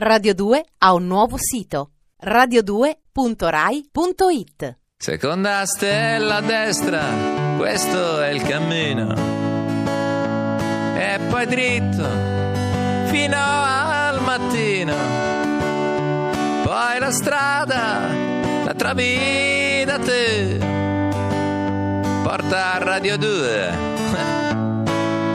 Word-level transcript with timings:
Radio 0.00 0.32
2 0.32 0.64
ha 0.78 0.94
un 0.94 1.08
nuovo 1.08 1.36
sito 1.36 1.90
radio2.rai.it 2.22 4.76
Seconda 4.96 5.66
stella 5.66 6.36
a 6.36 6.40
destra, 6.40 7.02
questo 7.56 8.20
è 8.20 8.28
il 8.28 8.40
cammino. 8.42 9.12
E 10.96 11.18
poi 11.28 11.46
dritto 11.46 12.06
fino 13.06 13.36
al 13.36 14.22
mattino. 14.22 14.94
Poi 16.62 16.98
la 17.00 17.10
strada 17.10 18.06
la 18.64 18.74
trovi 18.74 19.82
da 19.84 19.98
te. 19.98 20.58
Porta 22.22 22.74
a 22.74 22.78
Radio 22.78 23.18
2, 23.18 23.72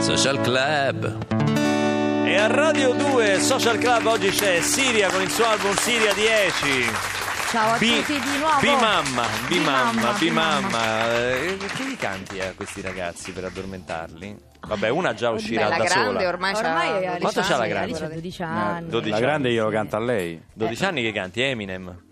Social 0.00 0.40
Club. 0.40 1.63
E 2.24 2.36
a 2.36 2.46
Radio 2.46 2.92
2 2.94 3.38
Social 3.40 3.78
Club 3.78 4.06
oggi 4.06 4.30
c'è 4.30 4.60
Siria 4.60 5.10
con 5.10 5.20
il 5.22 5.30
suo 5.30 5.44
album 5.44 5.72
Siria 5.74 6.12
10. 6.14 6.90
Ciao 7.50 7.74
a 7.74 7.78
Bi- 7.78 7.96
tutti 7.98 8.18
di 8.18 8.38
nuovo. 8.38 8.58
Bimamma, 8.60 9.26
bimamma, 9.46 10.12
Bimamma, 10.12 10.12
bimamma. 10.18 11.14
Eh, 11.14 11.56
Che 11.76 11.84
gli 11.84 11.96
canti 11.96 12.40
a 12.40 12.52
questi 12.56 12.80
ragazzi 12.80 13.30
per 13.32 13.44
addormentarli? 13.44 14.36
Vabbè, 14.66 14.88
una 14.88 15.12
già 15.14 15.30
uscirà 15.30 15.68
Beh, 15.68 15.76
da 15.76 15.84
grande 15.84 15.92
sola. 16.18 16.28
ormai, 16.28 16.54
Ormai 16.54 16.62
c'ha 16.86 16.88
è 16.88 17.00
12 17.18 17.20
Quanto 17.20 17.40
c'ha 17.42 17.56
la 17.58 17.66
grande? 17.66 17.90
Alice 17.90 18.04
ha 18.04 18.08
12 18.08 18.42
anni. 18.42 18.88
12 18.88 19.10
La 19.10 19.16
anni. 19.16 19.24
grande 19.26 19.50
glielo 19.52 19.68
canta 19.70 19.96
a 19.96 20.00
lei. 20.00 20.42
12 20.54 20.84
anni 20.84 21.02
che 21.02 21.12
canti 21.12 21.42
Eminem. 21.42 22.03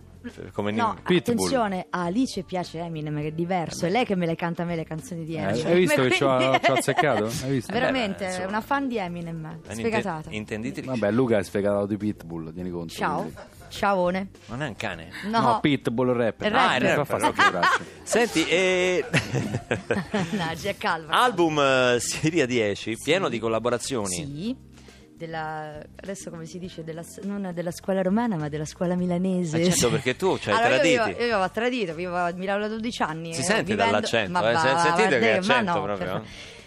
Come 0.52 0.70
No, 0.72 0.94
Pitbull. 1.02 1.18
attenzione, 1.18 1.86
a 1.90 2.02
Alice 2.04 2.42
piace 2.42 2.78
Eminem, 2.78 3.20
che 3.20 3.28
è 3.28 3.32
diverso. 3.32 3.86
È 3.86 3.90
lei 3.90 4.04
che 4.04 4.14
me 4.14 4.26
le 4.26 4.34
canta 4.36 4.62
a 4.62 4.66
me 4.66 4.76
le 4.76 4.84
canzoni 4.84 5.24
di 5.24 5.34
Eh, 5.34 5.40
Eminem. 5.40 5.66
hai 5.66 5.78
visto 5.78 6.02
che 6.02 6.10
ci 6.12 6.24
ho, 6.24 6.36
Quindi- 6.36 6.58
ci 6.62 6.70
ho 6.70 6.74
azzeccato? 6.74 7.24
Hai 7.44 7.50
visto? 7.50 7.72
Veramente, 7.72 8.18
Beh, 8.18 8.24
è 8.24 8.28
insomma. 8.28 8.48
una 8.48 8.60
fan 8.60 8.88
di 8.88 8.98
Eminem, 8.98 9.58
sfegatata. 9.68 10.28
Intenditrice. 10.30 10.88
Vabbè, 10.88 11.10
Luca 11.10 11.38
è 11.38 11.42
sfegatato 11.42 11.86
di 11.86 11.96
Pitbull, 11.96 12.52
tieni 12.52 12.70
conto. 12.70 12.92
Ciao, 12.92 13.16
quindi. 13.22 13.34
ciaone. 13.68 14.28
Non 14.46 14.62
è 14.62 14.68
un 14.68 14.76
cane. 14.76 15.08
No, 15.24 15.40
No, 15.40 15.58
Pitbull 15.60 16.12
rapper. 16.12 16.46
Il 16.46 16.52
rapper. 16.52 16.98
Ah, 16.98 17.04
Fa 17.04 17.18
fare. 17.18 17.32
Senti, 18.02 18.46
e... 18.46 19.04
no, 20.32 20.44
Calva. 20.78 21.12
album 21.22 21.58
eh, 21.58 21.96
Siria 22.00 22.46
10, 22.46 22.96
pieno 23.02 23.28
di 23.28 23.38
collaborazioni. 23.38 24.08
Sì. 24.14 24.70
Della, 25.22 25.80
adesso 26.02 26.30
come 26.30 26.46
si 26.46 26.58
dice, 26.58 26.82
della, 26.82 27.04
non 27.22 27.52
della 27.54 27.70
scuola 27.70 28.02
romana 28.02 28.34
ma 28.36 28.48
della 28.48 28.64
scuola 28.64 28.96
milanese. 28.96 29.60
Eh, 29.60 29.70
certo, 29.70 29.88
perché 29.90 30.16
tu 30.16 30.36
c'hai 30.36 30.52
allora, 30.52 30.68
traditi. 30.80 30.94
Io, 30.94 31.04
vivo- 31.04 31.18
io 31.20 31.34
avevo 31.36 31.50
tradito, 31.52 31.94
vivo 31.94 32.16
a 32.16 32.32
Milano 32.32 32.62
da 32.62 32.68
12 32.68 33.02
anni. 33.02 33.32
Si 33.32 33.40
eh, 33.40 33.44
sente 33.44 33.62
vivendo- 33.62 33.92
dall'accento, 33.92 34.32
ma 34.32 34.50
eh, 34.50 34.52
va- 34.52 34.58
se- 34.60 34.78
sentite 34.88 35.08
va- 35.18 35.24
che 35.24 35.32
accento 35.34 35.72
no, 35.74 35.82
proprio, 35.84 36.12
per- 36.12 36.22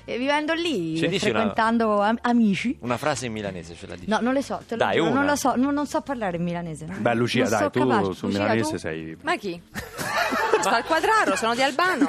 e 0.06 0.17
vivendo 0.17 0.53
lì, 0.53 0.95
Ci 0.98 1.06
una- 1.06 1.17
frequentando 1.20 2.00
am- 2.02 2.17
amici. 2.22 2.78
Una 2.81 2.98
frase 2.98 3.25
in 3.25 3.34
milanese 3.34 3.75
ce 3.75 3.88
la 3.88 3.95
dici? 3.95 4.09
No, 4.09 4.20
non 4.22 4.34
le 4.34 4.42
so, 4.42 4.62
te 4.67 4.75
lo 4.75 4.84
Dai, 4.86 4.95
giuro, 4.97 5.09
una. 5.09 5.20
non 5.20 5.25
lo 5.30 5.36
so, 5.36 5.53
non, 5.56 5.73
non 5.73 5.88
so 5.88 6.02
parlare 6.02 6.38
in 6.38 6.44
milanese. 6.44 6.86
Beh, 6.86 7.14
Lucia, 7.16 7.42
Non 7.42 7.50
dai, 7.50 7.59
so 7.62 7.70
tu 7.72 7.80
capace. 7.80 8.14
sul 8.14 8.30
Lucia, 8.30 8.42
milanese 8.44 8.72
tu? 8.72 8.78
sei... 8.78 9.17
Ma 9.22 9.36
chi? 9.36 9.62
Sto 10.59 10.70
al 10.70 10.86
quadraro, 10.86 11.36
sono 11.36 11.53
di 11.56 11.62
Albano. 11.62 12.08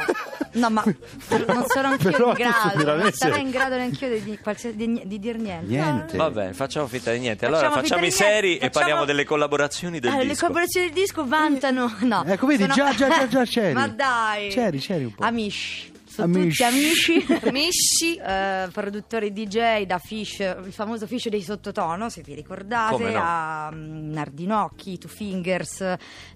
No, 0.52 0.70
ma 0.70 0.82
non 0.84 1.64
sono 1.66 1.88
anch'io 1.88 2.28
in 2.28 2.32
grado, 2.32 2.96
non 2.96 3.12
sarei 3.12 3.42
in 3.42 3.50
grado 3.50 3.76
neanch'io 3.76 4.08
di, 4.08 4.22
di, 4.22 4.38
di, 4.74 5.02
di 5.04 5.18
dir 5.18 5.36
niente. 5.36 5.66
Niente. 5.66 6.16
Va 6.16 6.30
bene, 6.30 6.54
facciamo 6.54 6.86
finta 6.86 7.12
di 7.12 7.18
niente. 7.18 7.44
Facciamo 7.46 7.66
Allora 7.66 7.80
facciamo 7.82 8.00
di 8.00 8.06
i 8.06 8.10
seri 8.10 8.46
niente, 8.48 8.64
e 8.64 8.70
parliamo 8.70 9.00
facciamo- 9.00 9.04
delle 9.04 9.24
collaborazioni 9.24 10.00
del 10.00 10.12
le 10.12 10.24
disco. 10.26 10.40
collaborazioni 10.46 10.86
del 10.86 10.94
disco 10.94 11.26
vantano. 11.26 11.94
No, 12.00 12.24
Ecco, 12.26 12.46
vedi, 12.46 12.66
già, 12.68 12.94
già, 12.94 13.08
già, 13.08 13.26
già 13.28 13.44
c'eri. 13.44 13.74
Ma 13.74 13.86
dai. 13.88 14.48
C'eri, 14.48 14.78
c'eri 14.78 15.04
un 15.04 15.14
po'. 15.14 15.24
Amici. 15.24 15.92
Sono 16.16 16.34
Amici. 16.34 16.48
tutti 16.48 16.62
amici. 16.64 17.26
Misci. 17.52 18.14
Eh, 18.26 18.68
produttori 18.72 19.32
DJ 19.32 19.82
da 19.84 19.98
Fish, 19.98 20.38
il 20.38 20.72
famoso 20.72 21.06
Fish 21.06 21.28
dei 21.28 21.42
sottotono, 21.42 22.08
se 22.08 22.22
vi 22.22 22.34
ricordate, 22.34 23.10
no. 23.10 23.20
a 23.22 23.70
mm, 23.72 24.12
Nardinocchi, 24.12 24.98
Two 24.98 25.08
Fingers, 25.10 25.80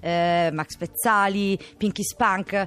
eh, 0.00 0.50
Max 0.52 0.76
Pezzali, 0.76 1.58
Pinky 1.76 2.02
Spunk, 2.04 2.52
eh, 2.52 2.66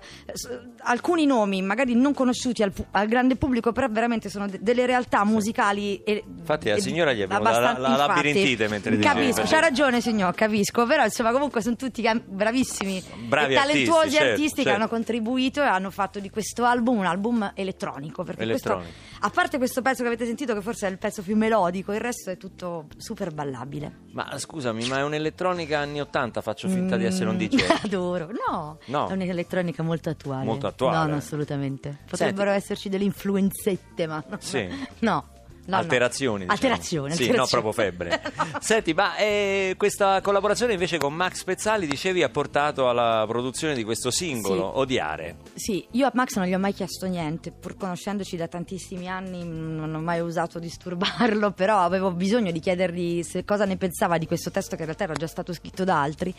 alcuni 0.79 1.25
nomi 1.25 1.61
magari 1.61 1.95
non 1.95 2.13
conosciuti 2.13 2.63
al, 2.63 2.71
pu- 2.71 2.85
al 2.91 3.07
grande 3.07 3.35
pubblico, 3.35 3.71
però 3.71 3.87
veramente 3.89 4.29
sono 4.29 4.47
de- 4.47 4.59
delle 4.61 4.85
realtà 4.85 5.23
musicali. 5.23 6.01
E, 6.03 6.23
Infatti 6.39 6.69
la 6.69 6.75
e- 6.75 6.81
signora 6.81 7.13
gli 7.13 7.21
è 7.21 7.27
venuta 7.27 7.49
abbastanza- 7.49 7.79
la- 7.81 7.87
la 7.89 8.05
labirintite 8.07 8.67
mentre 8.67 8.97
diceva. 8.97 9.13
Capisco, 9.13 9.43
c'ha 9.45 9.59
ragione 9.59 10.01
signor, 10.01 10.33
capisco, 10.33 10.85
però 10.85 11.03
insomma 11.05 11.31
comunque 11.31 11.61
sono 11.61 11.75
tutti 11.75 12.01
bravissimi 12.25 13.01
Bravi 13.27 13.53
e 13.53 13.55
talentuosi 13.57 13.91
artisti, 13.99 14.15
certo, 14.17 14.31
artisti 14.31 14.55
che 14.55 14.63
certo. 14.63 14.79
hanno 14.79 14.89
contribuito 14.89 15.61
e 15.61 15.65
hanno 15.65 15.91
fatto 15.91 16.19
di 16.19 16.29
questo 16.29 16.65
album 16.65 17.02
un 17.03 17.09
album 17.09 17.51
elettronico. 17.55 18.23
Perché 18.23 18.45
questo, 18.45 18.69
Elettronico. 18.73 18.99
a 19.19 19.29
parte 19.29 19.57
questo 19.57 19.81
pezzo 19.81 20.01
che 20.01 20.07
avete 20.07 20.25
sentito, 20.25 20.53
che 20.53 20.61
forse 20.61 20.87
è 20.87 20.89
il 20.89 20.97
pezzo 20.97 21.21
più 21.21 21.35
melodico, 21.35 21.91
il 21.93 21.99
resto 21.99 22.29
è 22.31 22.37
tutto 22.37 22.87
super 22.97 23.31
ballabile. 23.33 23.99
Ma 24.13 24.37
scusami, 24.37 24.87
ma 24.87 24.97
è 24.99 25.03
un'elettronica 25.03 25.79
anni 25.79 26.01
80, 26.01 26.41
faccio 26.41 26.67
finta 26.67 26.97
di 26.97 27.05
essere 27.05 27.29
un 27.29 27.35
Mm, 27.35 27.39
DJ. 27.39 27.63
Adoro, 27.85 28.29
no, 28.47 28.77
No. 28.87 29.07
è 29.07 29.13
un'elettronica 29.13 29.83
molto 29.83 30.09
attuale. 30.09 30.45
Molto 30.45 30.67
attuale. 30.67 30.97
No, 30.97 31.05
no, 31.11 31.15
assolutamente. 31.17 31.99
Potrebbero 32.09 32.51
esserci 32.51 32.89
delle 32.89 33.03
influenzette, 33.03 34.07
ma 34.07 34.23
no. 34.27 34.37
Sì. 34.39 34.67
No. 34.99 35.25
No, 35.65 35.75
no. 35.75 35.81
alterazioni, 35.81 36.45
diciamo. 36.45 36.53
Alterazioni, 36.53 37.13
Sì, 37.15 37.29
no, 37.31 37.45
proprio 37.47 37.71
febbre. 37.71 38.21
Senti, 38.59 38.93
ma 38.93 39.15
eh, 39.17 39.75
questa 39.77 40.21
collaborazione 40.21 40.73
invece 40.73 40.97
con 40.97 41.13
Max 41.13 41.43
Pezzali, 41.43 41.87
dicevi, 41.87 42.23
ha 42.23 42.29
portato 42.29 42.89
alla 42.89 43.25
produzione 43.27 43.73
di 43.73 43.83
questo 43.83 44.11
singolo, 44.11 44.71
Sì. 44.73 44.79
Odiare. 44.79 45.35
Sì, 45.53 45.85
io 45.91 46.07
a 46.07 46.11
Max 46.13 46.35
non 46.35 46.45
gli 46.47 46.53
ho 46.53 46.59
mai 46.59 46.73
chiesto 46.73 47.05
niente, 47.05 47.51
pur 47.51 47.75
conoscendoci 47.77 48.35
da 48.35 48.47
tantissimi 48.47 49.07
anni 49.07 49.43
mh, 49.43 49.75
non 49.75 49.95
ho 49.95 49.99
mai 50.01 50.19
osato 50.21 50.59
disturbarlo, 50.59 51.51
però 51.55 51.79
avevo 51.79 52.11
bisogno 52.11 52.51
di 52.51 52.59
chiedergli 52.59 53.23
se- 53.23 53.43
cosa 53.45 53.65
ne 53.65 53.77
pensava 53.77 54.17
di 54.17 54.25
questo 54.27 54.51
testo 54.51 54.75
che 54.75 54.81
in 54.81 54.87
realtà 54.87 55.03
era 55.05 55.13
già 55.13 55.27
stato 55.27 55.53
scritto 55.53 55.83
da 55.83 56.01
altri 56.01 56.33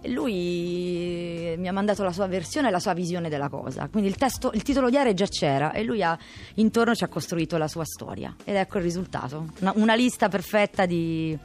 e 0.00 0.08
lui 0.10 1.54
mi 1.56 1.68
ha 1.68 1.72
mandato 1.72 2.02
la 2.02 2.12
sua 2.12 2.26
versione 2.26 2.68
e 2.68 2.70
la 2.70 2.80
sua 2.80 2.92
visione 2.94 3.28
della 3.28 3.48
cosa. 3.48 3.88
Quindi 3.90 4.08
il, 4.08 4.16
testo, 4.16 4.50
il 4.54 4.62
titolo 4.62 4.86
Odiare 4.86 5.14
già 5.14 5.26
c'era 5.26 5.72
e 5.72 5.82
lui 5.82 6.02
ha, 6.02 6.16
intorno 6.54 6.94
ci 6.94 7.04
ha 7.04 7.08
costruito 7.08 7.56
la 7.56 7.68
sua 7.68 7.84
storia 7.84 8.34
ed 8.44 8.56
ecco 8.68 8.76
il 8.76 8.84
risultato, 8.84 9.46
una, 9.60 9.72
una 9.76 9.94
lista 9.94 10.28
perfetta 10.28 10.84
di... 10.84 11.36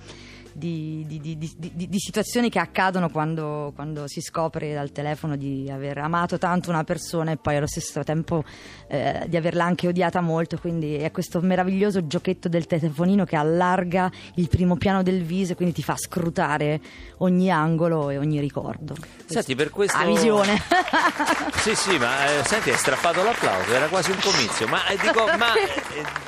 di, 0.51 1.05
di- 1.07 1.37
di- 1.37 1.97
situazioni 1.97 2.49
che 2.49 2.59
accadono 2.59 3.09
quando, 3.09 3.71
quando 3.73 4.07
si 4.07 4.21
scopre 4.21 4.73
dal 4.73 4.91
telefono 4.91 5.35
di 5.35 5.67
aver 5.71 5.97
amato 5.97 6.37
tanto 6.37 6.69
una 6.69 6.83
persona 6.83 7.31
e 7.31 7.37
poi 7.37 7.55
allo 7.55 7.65
stesso 7.65 8.03
tempo 8.03 8.43
eh, 8.87 9.23
di 9.27 9.35
averla 9.37 9.63
anche 9.63 9.87
odiata 9.87 10.21
molto. 10.21 10.59
Quindi 10.59 10.95
è 10.97 11.09
questo 11.11 11.41
meraviglioso 11.41 12.05
giochetto 12.05 12.49
del 12.49 12.67
telefonino 12.67 13.23
che 13.25 13.35
allarga 13.35 14.11
il 14.35 14.47
primo 14.47 14.75
piano 14.75 15.01
del 15.01 15.23
viso 15.23 15.53
e 15.53 15.55
quindi 15.55 15.73
ti 15.73 15.81
fa 15.81 15.95
scrutare 15.97 16.79
ogni 17.19 17.49
angolo 17.49 18.11
e 18.11 18.17
ogni 18.19 18.39
ricordo. 18.39 18.95
Senti, 19.25 19.55
per 19.55 19.71
questo... 19.71 19.97
Ah, 19.97 20.05
visione. 20.05 20.61
Sì, 21.55 21.73
sì, 21.73 21.97
ma 21.97 22.27
eh, 22.27 22.43
senti, 22.43 22.69
hai 22.69 22.77
strappato 22.77 23.23
l'applauso, 23.23 23.73
era 23.73 23.87
quasi 23.87 24.11
un 24.11 24.19
comizio. 24.21 24.67
Ma 24.67 24.85
eh, 24.87 24.97
dico, 24.97 25.25
ma 25.37 25.53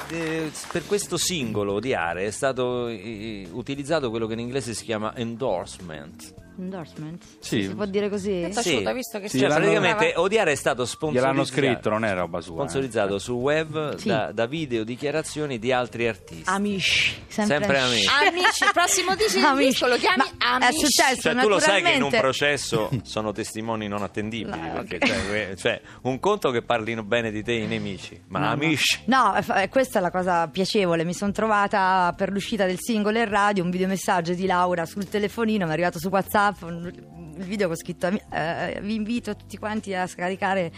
eh, 0.09 0.15
eh, 0.15 0.51
per 0.71 0.85
questo 0.85 1.17
singolo 1.17 1.73
Odiare 1.73 2.25
è 2.25 2.31
stato 2.31 2.87
eh, 2.87 3.47
utilizzato 3.51 4.09
quello 4.09 4.27
che 4.27 4.33
in 4.33 4.39
inglese 4.39 4.73
si 4.73 4.83
chiama 4.83 5.15
endorsement. 5.15 6.44
Endorsement? 6.57 7.23
Sì. 7.39 7.63
Si 7.63 7.75
può 7.75 7.85
dire 7.85 8.09
così? 8.09 8.41
È 8.41 8.49
piaciuto, 8.49 8.87
hai 8.89 8.93
visto 8.93 9.19
che 9.19 9.27
Sì, 9.29 9.39
Cioè, 9.39 9.49
praticamente 9.49 10.13
Odiare 10.15 10.51
è 10.51 10.55
stato 10.55 10.85
sponsorizzato. 10.85 11.33
Gliel'hanno 11.33 11.45
scritto, 11.45 11.89
non 11.89 12.05
è 12.05 12.13
roba 12.13 12.39
sua. 12.41 12.53
eh. 12.53 12.55
Sponsorizzato 12.57 13.19
su 13.19 13.33
web 13.33 13.95
Sì. 13.95 14.07
da, 14.07 14.31
da 14.31 14.45
video 14.45 14.83
dichiarazioni 14.83 15.59
di 15.59 15.71
altri 15.71 16.07
artisti. 16.07 16.43
Amici, 16.45 17.15
sempre, 17.27 17.57
Sempre 17.57 17.79
amici. 17.79 18.07
Amici, 18.07 18.63
il 18.63 18.69
prossimo 18.73 19.15
disco 19.17 19.45
Amici. 19.45 19.85
lo 19.87 19.95
chiami 19.97 20.17
Ma 20.17 20.57
è 20.59 20.65
Amici. 20.65 20.85
successo 20.85 21.21
Cioè, 21.21 21.35
tu 21.41 21.47
lo 21.47 21.59
sai 21.59 21.81
che 21.83 21.91
in 21.91 22.03
un 22.03 22.09
processo 22.11 22.89
sono 23.03 23.31
testimoni 23.31 23.87
non 23.87 24.01
attendibili. 24.03 24.57
No, 24.59 24.83
perché, 24.85 25.05
cioè, 25.05 25.27
que- 25.27 25.55
cioè, 25.57 25.81
un 26.03 26.19
conto 26.19 26.51
che 26.51 26.61
parlino 26.61 27.03
bene 27.03 27.31
di 27.31 27.43
te 27.43 27.53
i 27.53 27.67
nemici, 27.67 28.21
ma 28.27 28.39
No, 28.39 28.45
no. 28.45 28.51
amici. 28.53 29.01
No, 29.05 29.33
è 29.33 29.43
è- 29.43 29.69
questa 29.69 29.99
è 29.99 30.01
la 30.01 30.11
cosa 30.11 30.47
piacevole. 30.47 31.03
Mi 31.03 31.13
sono 31.13 31.31
trovata 31.31 32.13
per 32.15 32.31
l'uscita 32.31 32.65
del 32.65 32.77
singolo 32.79 33.17
in 33.19 33.29
radio 33.29 33.63
un 33.63 33.69
videomessaggio 33.69 34.33
di 34.33 34.45
Laura 34.45 34.85
sul 34.85 35.07
telefonino, 35.09 35.63
mi 35.65 35.69
è 35.71 35.73
arrivato 35.73 35.99
su 35.99 36.07
WhatsApp 36.09 36.43
il 36.49 37.43
video 37.43 37.69
ho 37.69 37.75
scritto. 37.75 38.07
eh, 38.31 38.79
vi 38.81 38.95
invito 38.95 39.35
tutti 39.35 39.57
quanti 39.57 39.93
a 39.93 40.07
scaricare. 40.07 40.71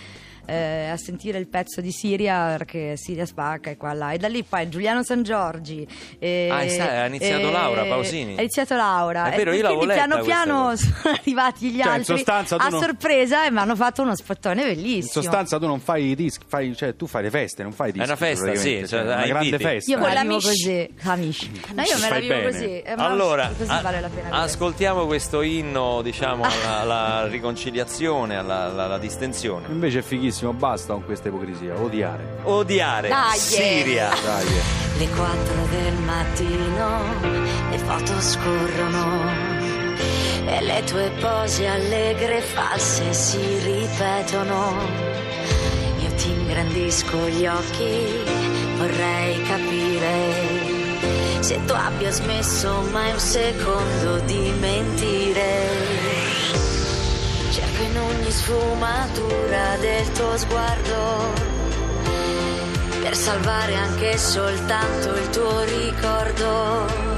Eh, 0.48 0.90
a 0.90 0.98
sentire 0.98 1.38
il 1.38 1.48
pezzo 1.48 1.82
di 1.82 1.92
Siria 1.92 2.56
perché 2.58 2.96
Siria 2.98 3.26
spacca 3.26 3.70
e 3.70 3.78
qua 3.78 3.94
là 3.94 4.12
e 4.12 4.18
da 4.18 4.28
lì 4.28 4.44
poi 4.44 4.68
Giuliano 4.70 5.04
San 5.04 5.22
Giorgi 5.24 5.86
e- 6.20 6.50
Ah, 6.52 6.68
sai, 6.68 6.98
ha 7.02 7.06
iniziato 7.06 7.48
e- 7.48 7.52
Laura 7.52 7.84
Pausini. 7.84 8.36
ha 8.38 8.42
iniziato 8.42 8.76
Laura 8.76 9.30
È 9.32 9.36
vero, 9.38 9.52
e 9.52 9.56
io 9.58 9.62
l'avevo 9.64 9.82
quindi 9.82 9.96
letta 9.96 10.08
piano 10.08 10.24
piano 10.24 10.76
sono 10.76 10.94
arrivati 11.20 11.70
gli 11.70 11.82
Cioè, 11.82 11.92
altri 11.92 12.24
a 12.26 12.68
non- 12.70 12.82
sorpresa 12.82 13.46
e 13.46 13.52
mi 13.52 13.58
hanno 13.60 13.76
fatto 13.76 14.02
uno 14.02 14.16
spottone 14.16 14.64
bellissimo 14.64 14.96
In 14.98 15.04
sostanza 15.08 15.60
tu 15.60 15.68
non 15.68 15.80
fai 15.80 16.06
i 16.12 16.16
dischi, 16.16 16.46
fai, 16.48 16.76
cioè 16.76 16.96
tu 16.96 17.06
fai 17.08 17.24
le 17.24 17.30
feste, 17.30 17.64
non 17.64 17.72
fai 17.74 17.88
i 17.88 17.92
È 17.92 17.94
dischi. 17.94 18.08
una 18.08 18.16
festa, 18.18 18.56
sì, 18.56 18.88
cioè, 18.88 19.02
una 19.02 19.16
hai 19.18 19.28
grande 19.28 19.46
inviti. 19.50 19.64
festa. 19.64 19.92
Io 19.92 20.00
me 20.00 20.14
la 20.14 20.22
vivo 20.22 20.34
così, 20.36 20.94
amici. 21.04 21.52
No, 21.74 21.82
io 21.82 21.94
me 21.96 22.00
la 22.02 22.08
Fai 22.08 22.22
vivo 22.22 22.34
bene. 22.34 22.46
così. 22.52 22.82
eh, 22.82 22.94
Allora, 22.98 23.52
così 23.58 23.70
a- 23.72 23.82
vale 23.82 24.00
la 24.02 24.10
pena. 24.10 24.30
ascoltiamo 24.38 25.06
questo 25.06 25.42
inno, 25.42 26.02
diciamo, 26.02 26.44
alla, 26.44 26.80
alla 26.80 27.28
riconciliazione, 27.28 28.36
alla, 28.38 28.66
alla- 28.66 28.84
alla 28.86 28.98
distensione. 28.98 29.68
Invece 29.70 30.00
è 30.00 30.02
fighissimo, 30.02 30.36
basta 30.46 30.94
con 30.94 31.04
questa 31.04 31.30
ipocrisia, 31.30 31.80
odiare. 31.80 32.40
Odiare 32.44 33.10
Dai. 33.10 33.38
Siria. 33.38 34.10
Dai. 34.10 34.46
Le 34.98 35.10
4 35.10 35.54
del 35.70 35.94
mattino 36.06 37.00
e 37.72 37.78
foto 37.78 38.20
scorrono 38.20 39.56
e 40.46 40.62
le 40.62 40.84
tue 40.86 41.12
pose 41.20 41.68
allegre 41.68 42.38
e 42.38 42.42
false 42.42 43.14
si 43.14 43.60
ripetono. 43.60 44.74
Io 46.00 46.14
ti 46.16 46.30
ingrandisco 46.30 47.28
gli 47.30 47.46
occhi, 47.46 48.24
vorrei 48.78 49.42
capire 49.44 50.78
se 51.40 51.64
tu 51.66 51.74
abbia 51.74 52.12
smesso 52.12 52.82
mai 52.92 53.12
un 53.12 53.20
secondo 53.20 54.20
di 54.26 54.52
mentire. 54.60 56.27
Cerco 57.58 57.82
in 57.82 57.98
ogni 57.98 58.30
sfumatura 58.30 59.78
del 59.78 60.12
tuo 60.12 60.38
sguardo 60.38 61.34
per 63.02 63.16
salvare 63.16 63.74
anche 63.74 64.16
soltanto 64.16 65.16
il 65.16 65.30
tuo 65.32 65.64
ricordo. 65.64 67.17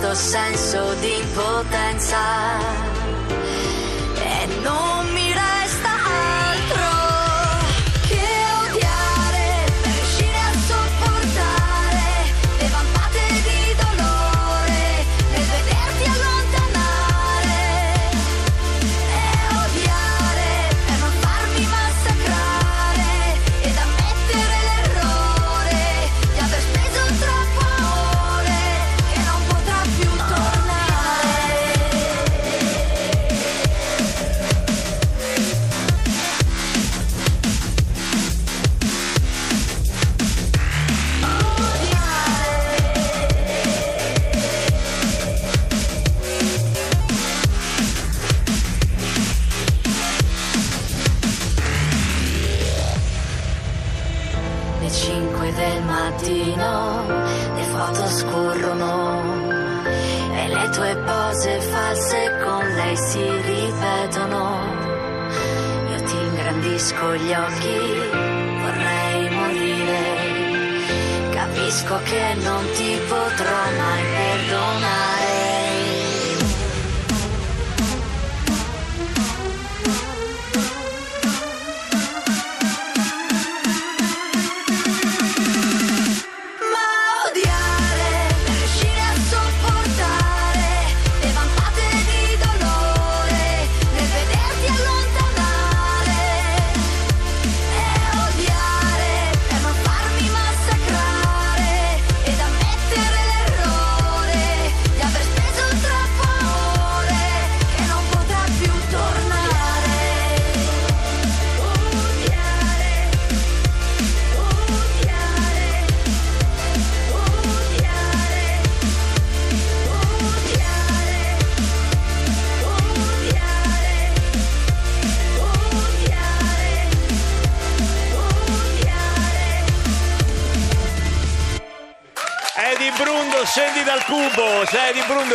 Questo 0.00 0.14
senso 0.14 0.94
di 0.94 1.18
impotenza 1.18 2.89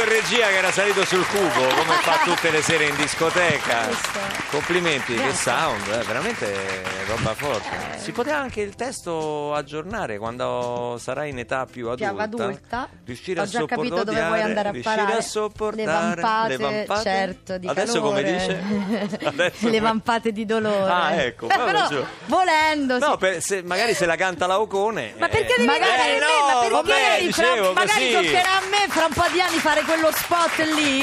in 0.05 0.11
regia 0.11 0.47
che 0.47 0.57
era 0.57 0.71
salito 0.71 1.03
sul 1.05 1.25
cubo, 1.27 1.67
come 1.67 1.93
fa 2.01 2.19
tutte 2.23 2.51
le 2.51 2.61
sere 2.61 2.85
in 2.85 2.95
discoteca. 2.95 3.87
Complimenti, 4.49 5.15
che 5.15 5.33
sound, 5.33 5.87
eh, 5.91 6.03
veramente 6.03 6.83
roba 7.07 7.33
forte. 7.33 7.97
Si 7.97 8.11
poteva 8.11 8.37
anche 8.37 8.61
il 8.61 8.75
testo 8.75 9.53
aggiornare 9.53 10.17
quando 10.17 10.97
sarai 11.01 11.31
in 11.31 11.39
età 11.39 11.65
più 11.65 11.89
adulta. 11.89 12.11
Più 12.13 12.21
adulta. 12.21 12.87
Riuscire 13.03 13.39
Ho 13.39 13.43
a 13.43 13.45
già 13.47 13.65
capito 13.65 13.97
sopportare, 13.97 14.05
dove 14.15 14.27
vuoi 14.27 14.41
andare 14.41 14.69
a 14.69 14.73
parare. 14.81 15.13
a 15.17 15.21
sopportare 15.21 15.85
Le 15.85 15.91
vampate, 15.91 16.47
le 16.49 16.57
vampate. 16.57 17.01
certo, 17.03 17.57
di 17.57 17.67
Adesso 17.67 17.93
calore. 18.01 18.23
come 18.23 18.37
dice? 18.37 19.17
Adesso 19.25 19.69
Le 19.69 19.79
vampate 19.79 20.31
di 20.31 20.45
dolore. 20.45 20.91
Ah, 20.91 21.13
ecco, 21.15 21.49
Eh, 21.49 21.57
però 21.57 21.87
giù. 21.87 22.05
volendo 22.27 22.97
No, 22.99 23.17
per- 23.17 23.41
se- 23.41 23.63
magari 23.63 23.93
se 23.93 24.05
la 24.05 24.15
canta 24.15 24.45
la 24.45 24.59
Ocone. 24.59 25.15
Ma 25.17 25.25
eh, 25.25 25.29
perché 25.29 25.53
devi 25.57 25.65
Magari, 25.67 25.91
eh, 26.11 26.13
me? 26.13 26.19
no, 26.19 26.25
Ma 26.45 26.59
perché? 26.59 26.69
vabbè, 26.69 27.05
fra- 27.07 27.17
dicevo 27.25 27.73
magari 27.73 28.11
così. 28.11 28.11
toccherà 28.13 28.51
a 28.57 28.61
me 28.69 28.87
fra 28.89 29.05
un 29.05 29.13
po' 29.13 29.25
di 29.31 29.41
anni 29.41 29.57
fare 29.57 29.83
quello 29.95 30.11
spot 30.11 30.57
lì 30.75 31.01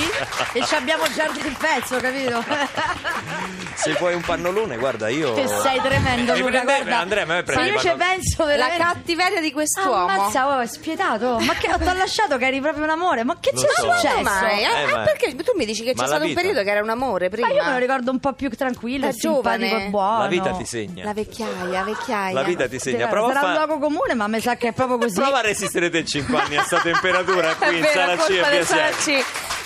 e 0.52 0.66
ci 0.66 0.74
abbiamo 0.74 1.10
già 1.14 1.24
il 1.24 1.56
pezzo, 1.58 1.98
capito? 1.98 2.44
Se 3.74 3.92
vuoi 3.98 4.14
un 4.14 4.20
pannolone, 4.22 4.76
guarda, 4.76 5.08
io. 5.08 5.34
che 5.34 5.46
sei 5.48 5.80
tremendo, 5.80 6.32
Luca, 6.36 6.50
prende- 6.50 6.62
guarda. 6.64 6.98
Andrea, 6.98 7.26
ma 7.26 7.42
me 7.44 7.66
io 7.68 7.78
ci 7.78 7.88
penso 7.96 8.44
La 8.44 8.46
veramente 8.46 8.82
cattiveria 8.82 9.40
di 9.40 9.52
quest'uomo. 9.52 10.06
Ammazza, 10.06 10.48
oh, 10.56 10.60
è 10.60 10.66
spietato. 10.66 11.38
Ma 11.40 11.54
che 11.54 11.68
ti 11.68 11.88
ho 11.88 11.92
lasciato 11.94 12.36
che 12.36 12.46
eri 12.46 12.60
proprio 12.60 12.84
un 12.84 12.90
amore? 12.90 13.24
Ma 13.24 13.36
che 13.40 13.50
ci 13.56 13.64
è 13.64 13.68
so. 13.68 13.92
successo? 13.92 14.20
Mai? 14.22 14.64
Ah, 14.64 14.78
Eh, 14.78 14.82
ah, 14.84 14.96
ma- 14.96 15.02
perché 15.02 15.34
tu 15.34 15.52
mi 15.56 15.64
dici 15.64 15.82
che 15.84 15.92
c'è 15.94 16.00
la 16.00 16.06
stato 16.06 16.22
un 16.22 16.28
vita. 16.28 16.40
periodo 16.40 16.62
che 16.62 16.70
era 16.70 16.82
un 16.82 16.90
amore 16.90 17.28
prima? 17.28 17.48
Ma 17.48 17.54
io 17.54 17.64
me 17.64 17.72
lo 17.72 17.78
ricordo 17.78 18.10
un 18.10 18.18
po' 18.20 18.32
più 18.34 18.50
tranquillo, 18.50 19.06
Da 19.06 19.12
simpatico 19.12 19.64
giovane. 19.66 19.86
e 19.86 19.88
buono. 19.90 20.18
La 20.18 20.28
vita 20.28 20.50
ti 20.52 20.64
segna. 20.64 21.04
La 21.04 21.12
vecchiaia, 21.12 21.82
vecchiaia. 21.82 22.32
La 22.34 22.42
vita 22.42 22.68
ti 22.68 22.78
segna. 22.78 22.98
Sarà 23.00 23.10
Prova 23.10 23.28
a, 23.30 23.34
sarà 23.34 23.46
un 23.48 23.54
fa- 23.54 23.64
luogo 23.64 23.78
comune, 23.86 24.14
ma 24.14 24.26
mi 24.28 24.40
sa 24.40 24.56
che 24.56 24.68
è 24.68 24.72
proprio 24.72 24.98
così. 24.98 25.14
prova 25.20 25.38
a 25.38 25.42
resistere 25.42 25.90
te 25.90 26.04
5 26.04 26.38
anni 26.38 26.56
a 26.56 26.62
sta 26.62 26.78
temperatura 26.80 27.50
È 27.58 27.66
qui 27.66 27.78
in 27.78 27.84
sala 27.92 28.16
C 28.16 28.28
e 28.30 28.50
del 28.50 28.64
via. 28.64 28.90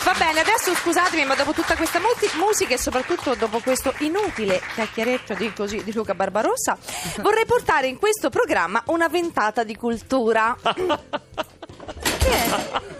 Va 0.07 0.15
bene, 0.17 0.39
adesso 0.39 0.73
scusatemi, 0.73 1.25
ma 1.25 1.35
dopo 1.35 1.51
tutta 1.51 1.75
questa 1.75 1.99
multi- 1.99 2.31
musica 2.37 2.75
e 2.75 2.79
soprattutto 2.79 3.35
dopo 3.35 3.59
questo 3.59 3.93
inutile 3.99 4.63
chiacchiereccio 4.75 5.35
di, 5.35 5.53
così, 5.53 5.83
di 5.83 5.93
Luca 5.93 6.15
Barbarossa, 6.15 6.79
vorrei 7.23 7.45
portare 7.45 7.89
in 7.89 7.99
questo 7.99 8.31
programma 8.31 8.81
una 8.87 9.09
ventata 9.09 9.65
di 9.65 9.75
cultura. 9.75 10.57
che 10.63 12.31
è? 12.31 12.96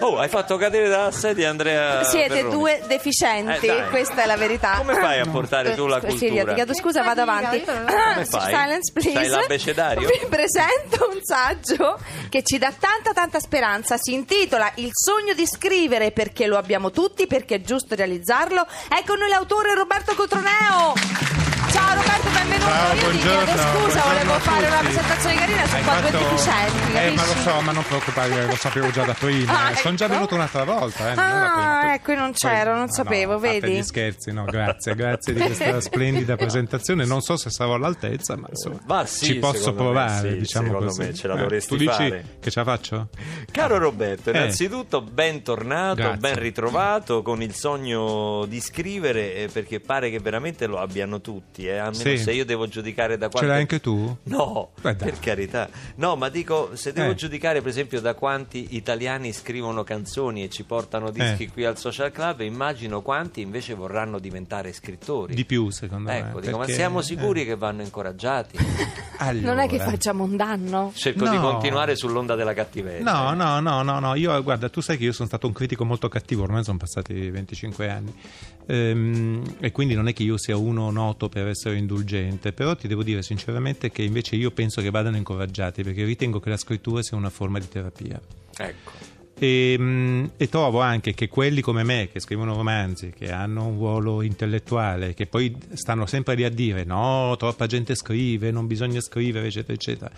Oh, 0.00 0.18
hai 0.18 0.28
fatto 0.28 0.56
cadere 0.56 0.88
dalla 0.88 1.10
sedia 1.10 1.50
Andrea. 1.50 2.02
Siete 2.04 2.28
Perroni. 2.36 2.50
due 2.54 2.82
deficienti, 2.86 3.66
Eh, 3.66 3.88
questa 3.90 4.22
è 4.22 4.26
la 4.26 4.36
verità. 4.36 4.74
Come 4.78 4.94
fai 4.94 5.20
a 5.20 5.26
portare 5.26 5.74
tu 5.74 5.86
la 5.86 5.98
Eh, 5.98 6.10
Silvia, 6.10 6.28
cultura? 6.28 6.48
ti 6.48 6.54
chiedo 6.54 6.74
scusa, 6.74 7.02
vado 7.02 7.20
avanti. 7.22 7.62
Come 7.62 8.24
fai? 8.24 8.54
Silence, 8.54 8.92
please. 8.92 9.12
C'hai 9.12 9.28
l'abbecedario? 9.28 10.08
Vi 10.08 10.26
presento 10.28 11.10
un 11.12 11.20
saggio 11.22 11.98
che 12.28 12.42
ci 12.42 12.58
dà 12.58 12.72
tanta 12.78 13.12
tanta 13.12 13.38
speranza. 13.40 13.96
Si 13.98 14.12
intitola 14.12 14.70
Il 14.76 14.90
sogno 14.92 15.34
di 15.34 15.46
scrivere 15.46 16.10
perché 16.12 16.46
lo 16.46 16.56
abbiamo 16.56 16.90
tutti, 16.90 17.26
perché 17.26 17.56
è 17.56 17.60
giusto 17.60 17.94
realizzarlo. 17.94 18.66
Ecco 18.88 19.14
noi 19.14 19.28
l'autore 19.28 19.74
Roberto 19.74 20.14
Cotroneo. 20.14 21.39
Ciao 21.72 21.94
Roberto, 21.94 22.28
benvenuto. 22.30 22.70
Ciao, 22.70 22.94
Io 22.94 23.10
ti 23.10 23.18
chiedo 23.18 23.34
buongiorno, 23.44 23.62
scusa, 23.62 24.00
buongiorno 24.00 24.02
volevo 24.10 24.38
fare 24.40 24.66
una 24.66 24.78
presentazione 24.78 25.34
carina 25.36 25.66
su 25.66 25.74
Hai 25.74 25.82
qua 25.82 26.00
due 26.00 26.10
fatto- 26.10 26.18
deficienti, 26.28 26.96
Eh, 26.96 27.10
ma 27.14 27.26
lo 27.26 27.32
so, 27.34 27.60
ma 27.60 27.72
non 27.72 27.84
preoccupare, 27.84 28.46
lo 28.46 28.56
sapevo 28.56 28.90
già 28.90 29.04
da 29.04 29.14
prima. 29.14 29.64
Ah, 29.66 29.70
eh. 29.70 29.74
Sono 29.76 29.94
già 29.94 30.04
ecco. 30.06 30.14
venuto 30.14 30.34
un'altra 30.34 30.64
volta. 30.64 31.12
Eh, 31.12 31.14
non. 31.14 31.24
Ah, 31.24 31.78
Poi- 31.82 31.94
ecco, 31.94 32.10
io 32.12 32.18
non 32.18 32.32
c'ero, 32.32 32.72
non 32.72 32.80
no, 32.86 32.92
sapevo, 32.92 33.32
no, 33.32 33.38
vedi? 33.38 33.72
gli 33.72 33.82
scherzi, 33.82 34.32
no, 34.32 34.44
grazie, 34.44 34.94
grazie 34.94 35.32
di 35.32 35.40
questa 35.40 35.80
splendida 35.80 36.36
presentazione. 36.36 37.04
Non 37.04 37.20
so 37.22 37.36
se 37.36 37.50
sarò 37.50 37.74
all'altezza, 37.74 38.36
ma 38.36 38.48
insomma, 38.50 38.80
Ma 38.86 39.06
sì, 39.06 39.24
ci 39.26 39.34
posso 39.36 39.72
provare, 39.72 40.30
sì, 40.32 40.38
diciamo 40.38 40.66
secondo 40.66 40.86
così. 40.86 41.00
me 41.02 41.14
ce 41.14 41.26
la 41.28 41.34
Eh, 41.34 41.38
dovresti 41.38 41.68
tu 41.68 41.76
dici 41.76 41.92
fare. 41.92 42.24
che 42.40 42.50
ce 42.50 42.58
la 42.60 42.64
faccio? 42.64 43.08
Caro 43.50 43.78
Roberto, 43.78 44.30
Eh. 44.30 44.36
innanzitutto 44.36 45.02
bentornato, 45.02 45.94
Grazie. 46.02 46.18
ben 46.18 46.38
ritrovato 46.38 47.22
con 47.22 47.42
il 47.42 47.54
sogno 47.54 48.44
di 48.46 48.60
scrivere 48.60 49.34
eh, 49.34 49.48
perché 49.52 49.80
pare 49.80 50.10
che 50.10 50.18
veramente 50.18 50.66
lo 50.66 50.78
abbiano 50.78 51.20
tutti, 51.20 51.59
eh, 51.66 51.78
almeno 51.78 51.94
Sì. 52.10 52.18
se 52.18 52.32
io 52.32 52.44
devo 52.44 52.66
giudicare 52.68 53.16
da 53.16 53.26
Ce 53.26 53.30
quante... 53.32 53.48
l'hai 53.48 53.60
anche 53.60 53.80
tu? 53.80 54.16
No, 54.24 54.70
Beh, 54.80 54.94
per 54.94 55.18
carità. 55.18 55.68
No, 55.96 56.16
ma 56.16 56.28
dico, 56.28 56.70
se 56.74 56.92
devo 56.92 57.10
Eh. 57.10 57.14
giudicare 57.14 57.60
per 57.60 57.68
esempio 57.70 58.00
da 58.00 58.14
quanti 58.14 58.68
italiani 58.76 59.32
scrivono 59.32 59.84
canzoni 59.84 60.44
e 60.44 60.48
ci 60.50 60.64
portano 60.64 61.10
dischi 61.10 61.44
Eh. 61.44 61.50
qui 61.50 61.64
al 61.64 61.78
Social 61.78 62.10
Club, 62.12 62.40
immagino 62.40 63.02
quanti 63.02 63.40
invece 63.40 63.74
vorranno 63.74 64.18
diventare 64.18 64.72
scrittori. 64.72 65.34
Di 65.34 65.44
più, 65.44 65.70
secondo 65.70 66.10
me. 66.10 66.18
Ecco, 66.18 66.40
dico, 66.40 66.52
ma 66.52 66.64
perché- 66.64 66.74
siamo 66.74 67.00
sicuri 67.02 67.42
eh. 67.42 67.44
che 67.46 67.56
vanno 67.56 67.82
incoraggiati? 67.82 68.56
Allora. 69.22 69.48
Non 69.52 69.58
è 69.58 69.68
che 69.68 69.78
facciamo 69.78 70.24
un 70.24 70.34
danno? 70.34 70.92
Cerco 70.94 71.28
di 71.28 71.36
No. 71.36 71.42
continuare 71.42 71.94
sull'onda 71.94 72.34
della 72.36 72.54
cattiveria. 72.54 73.02
No, 73.04 73.34
no, 73.34 73.60
no, 73.60 73.82
no, 73.82 73.98
no, 73.98 74.14
io 74.14 74.42
guarda, 74.42 74.70
tu 74.70 74.80
sai 74.80 74.96
che 74.96 75.04
io 75.04 75.12
sono 75.12 75.28
stato 75.28 75.46
un 75.46 75.52
critico 75.52 75.84
molto 75.84 76.08
cattivo, 76.08 76.44
ormai 76.44 76.64
sono 76.64 76.78
passati 76.78 77.28
25 77.28 77.90
anni 77.90 78.14
e 78.72 79.72
quindi 79.72 79.94
non 79.94 80.06
è 80.06 80.12
che 80.12 80.22
io 80.22 80.36
sia 80.36 80.56
uno 80.56 80.90
noto 80.90 81.28
per 81.28 81.48
essere 81.48 81.76
indulgente, 81.76 82.52
però 82.52 82.76
ti 82.76 82.86
devo 82.86 83.02
dire 83.02 83.22
sinceramente 83.22 83.90
che 83.90 84.02
invece 84.02 84.36
io 84.36 84.52
penso 84.52 84.80
che 84.80 84.90
vadano 84.90 85.16
incoraggiati 85.16 85.82
perché 85.82 86.04
ritengo 86.04 86.38
che 86.38 86.50
la 86.50 86.56
scrittura 86.56 87.02
sia 87.02 87.16
una 87.16 87.30
forma 87.30 87.58
di 87.58 87.68
terapia. 87.68 88.20
Ecco. 88.56 88.99
E, 89.42 89.74
mm, 89.78 90.24
e 90.36 90.48
trovo 90.50 90.80
anche 90.80 91.14
che 91.14 91.26
quelli 91.28 91.62
come 91.62 91.82
me 91.82 92.10
che 92.12 92.20
scrivono 92.20 92.54
romanzi, 92.54 93.10
che 93.16 93.32
hanno 93.32 93.68
un 93.68 93.76
ruolo 93.78 94.20
intellettuale, 94.20 95.14
che 95.14 95.24
poi 95.26 95.56
stanno 95.72 96.04
sempre 96.04 96.34
lì 96.34 96.44
a 96.44 96.50
dire 96.50 96.84
no, 96.84 97.34
troppa 97.38 97.66
gente 97.66 97.94
scrive, 97.94 98.50
non 98.50 98.66
bisogna 98.66 99.00
scrivere, 99.00 99.46
eccetera, 99.46 99.72
eccetera, 99.72 100.10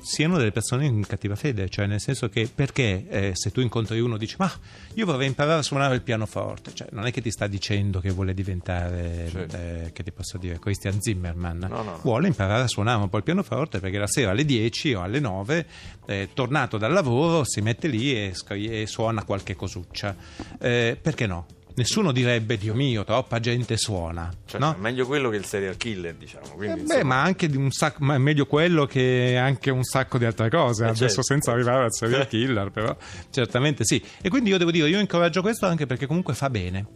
siano 0.00 0.38
delle 0.38 0.52
persone 0.52 0.86
in 0.86 1.04
cattiva 1.04 1.34
fede, 1.34 1.68
cioè 1.68 1.86
nel 1.86 2.00
senso 2.00 2.28
che 2.28 2.48
perché 2.54 3.06
eh, 3.08 3.30
se 3.34 3.50
tu 3.50 3.60
incontri 3.60 3.98
uno 3.98 4.14
e 4.14 4.18
dici 4.18 4.36
ma 4.38 4.50
io 4.94 5.04
vorrei 5.04 5.26
imparare 5.26 5.58
a 5.58 5.62
suonare 5.62 5.96
il 5.96 6.02
pianoforte, 6.02 6.70
cioè 6.72 6.86
non 6.92 7.06
è 7.06 7.10
che 7.10 7.20
ti 7.20 7.32
sta 7.32 7.48
dicendo 7.48 7.98
che 7.98 8.10
vuole 8.10 8.34
diventare, 8.34 9.28
Certo. 9.32 9.56
eh, 9.56 9.90
che 9.92 10.04
ti 10.04 10.12
posso 10.12 10.38
dire, 10.38 10.60
Christian 10.60 11.00
Zimmerman, 11.02 11.58
No, 11.58 11.66
no, 11.68 11.82
no. 11.82 11.98
vuole 12.02 12.28
imparare 12.28 12.62
a 12.62 12.68
suonare 12.68 13.02
un 13.02 13.08
po' 13.08 13.16
il 13.16 13.24
pianoforte 13.24 13.80
perché 13.80 13.98
la 13.98 14.06
sera 14.06 14.30
alle 14.30 14.44
10 14.44 14.94
o 14.94 15.02
alle 15.02 15.18
9, 15.18 15.66
eh, 16.06 16.28
tornato 16.34 16.78
dal 16.78 16.92
lavoro, 16.92 17.42
si 17.44 17.60
mette 17.60 17.88
lì 17.88 18.14
e, 18.14 18.30
scri- 18.32 18.58
e 18.66 18.86
suona 18.86 19.24
qualche 19.24 19.54
cosuccia. 19.56 20.14
Eh, 20.58 20.98
perché 21.00 21.26
no? 21.26 21.46
Nessuno 21.74 22.12
direbbe, 22.12 22.58
Dio 22.58 22.74
mio, 22.74 23.04
troppa 23.04 23.38
gente 23.38 23.76
suona. 23.76 24.30
Cioè, 24.44 24.60
no? 24.60 24.74
è 24.74 24.78
meglio 24.78 25.06
quello 25.06 25.30
che 25.30 25.36
il 25.36 25.44
serial 25.44 25.76
killer, 25.76 26.14
diciamo. 26.14 26.46
Eh, 26.46 26.56
Quindi, 26.56 26.74
beh, 26.74 26.94
insomma, 26.94 27.04
ma 27.04 27.22
anche 27.22 27.48
di 27.48 27.56
un 27.56 27.70
sacco, 27.70 28.04
ma 28.04 28.14
è 28.14 28.18
meglio 28.18 28.46
quello 28.46 28.86
che 28.86 29.36
anche 29.40 29.70
un 29.70 29.84
sacco 29.84 30.18
di 30.18 30.24
altre 30.24 30.50
cose. 30.50 30.84
Eh, 30.84 30.88
Adesso 30.88 31.06
certo. 31.06 31.22
senza 31.22 31.52
arrivare 31.52 31.84
al 31.84 31.92
serial 31.92 32.26
killer, 32.28 32.70
però 32.70 32.94
certamente 33.30 33.84
sì. 33.84 34.02
E 34.20 34.28
quindi 34.28 34.50
io 34.50 34.58
devo 34.58 34.70
dire, 34.70 34.88
io 34.88 34.98
incoraggio 34.98 35.40
questo 35.42 35.66
anche 35.66 35.86
perché 35.86 36.06
comunque 36.06 36.34
fa 36.34 36.50
bene. 36.50 36.86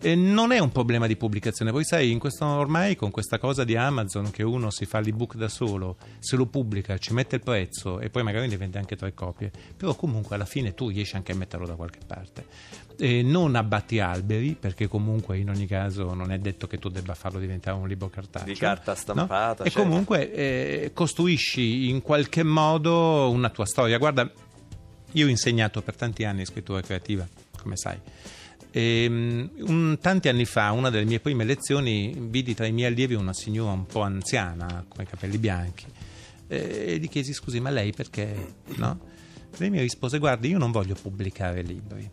E 0.00 0.14
non 0.14 0.52
è 0.52 0.60
un 0.60 0.70
problema 0.70 1.08
di 1.08 1.16
pubblicazione, 1.16 1.72
poi 1.72 1.84
sai, 1.84 2.12
in 2.12 2.20
questo, 2.20 2.44
ormai 2.46 2.94
con 2.94 3.10
questa 3.10 3.38
cosa 3.38 3.64
di 3.64 3.74
Amazon 3.74 4.30
che 4.30 4.44
uno 4.44 4.70
si 4.70 4.86
fa 4.86 5.00
l'ebook 5.00 5.34
da 5.34 5.48
solo, 5.48 5.96
se 6.20 6.36
lo 6.36 6.46
pubblica, 6.46 6.96
ci 6.98 7.12
mette 7.12 7.36
il 7.36 7.42
prezzo 7.42 7.98
e 7.98 8.08
poi 8.08 8.22
magari 8.22 8.46
ne 8.46 8.56
vende 8.56 8.78
anche 8.78 8.94
tre 8.94 9.12
copie, 9.12 9.50
però 9.76 9.96
comunque 9.96 10.36
alla 10.36 10.44
fine 10.44 10.72
tu 10.74 10.88
riesci 10.88 11.16
anche 11.16 11.32
a 11.32 11.34
metterlo 11.34 11.66
da 11.66 11.74
qualche 11.74 11.98
parte. 12.06 12.46
E 12.96 13.22
non 13.22 13.56
abbatti 13.56 13.98
alberi, 13.98 14.56
perché 14.58 14.86
comunque 14.86 15.36
in 15.38 15.50
ogni 15.50 15.66
caso 15.66 16.14
non 16.14 16.30
è 16.30 16.38
detto 16.38 16.68
che 16.68 16.78
tu 16.78 16.88
debba 16.88 17.14
farlo 17.14 17.40
diventare 17.40 17.76
un 17.76 17.88
libro 17.88 18.08
cartaceo. 18.08 18.52
Di 18.52 18.58
carta 18.58 18.92
no? 18.92 18.98
stampata, 18.98 19.64
E 19.64 19.70
certo. 19.70 19.88
comunque 19.88 20.32
eh, 20.32 20.90
costruisci 20.94 21.88
in 21.88 22.02
qualche 22.02 22.44
modo 22.44 23.30
una 23.30 23.50
tua 23.50 23.66
storia. 23.66 23.98
Guarda, 23.98 24.30
io 25.12 25.26
ho 25.26 25.28
insegnato 25.28 25.82
per 25.82 25.96
tanti 25.96 26.24
anni 26.24 26.44
scrittura 26.44 26.80
creativa, 26.82 27.26
come 27.60 27.76
sai. 27.76 27.98
E, 28.70 29.06
mm, 29.08 29.46
un- 29.60 29.98
tanti 30.00 30.28
anni 30.28 30.44
fa, 30.44 30.72
una 30.72 30.90
delle 30.90 31.04
mie 31.04 31.20
prime 31.20 31.44
lezioni, 31.44 32.14
vidi 32.18 32.54
tra 32.54 32.66
i 32.66 32.72
miei 32.72 32.90
allievi 32.90 33.14
una 33.14 33.32
signora 33.32 33.72
un 33.72 33.86
po' 33.86 34.02
anziana, 34.02 34.84
con 34.88 35.04
i 35.04 35.06
capelli 35.06 35.38
bianchi, 35.38 35.86
e 36.46 36.84
e 36.86 36.98
gli 36.98 37.08
chiesi: 37.08 37.32
Scusi, 37.32 37.60
ma 37.60 37.70
lei 37.70 37.92
perché? 37.92 38.54
No? 38.76 38.98
Lei 39.56 39.70
mi 39.70 39.80
rispose: 39.80 40.18
Guardi, 40.18 40.48
io 40.48 40.58
non 40.58 40.70
voglio 40.70 40.94
pubblicare 41.00 41.62
libri. 41.62 42.10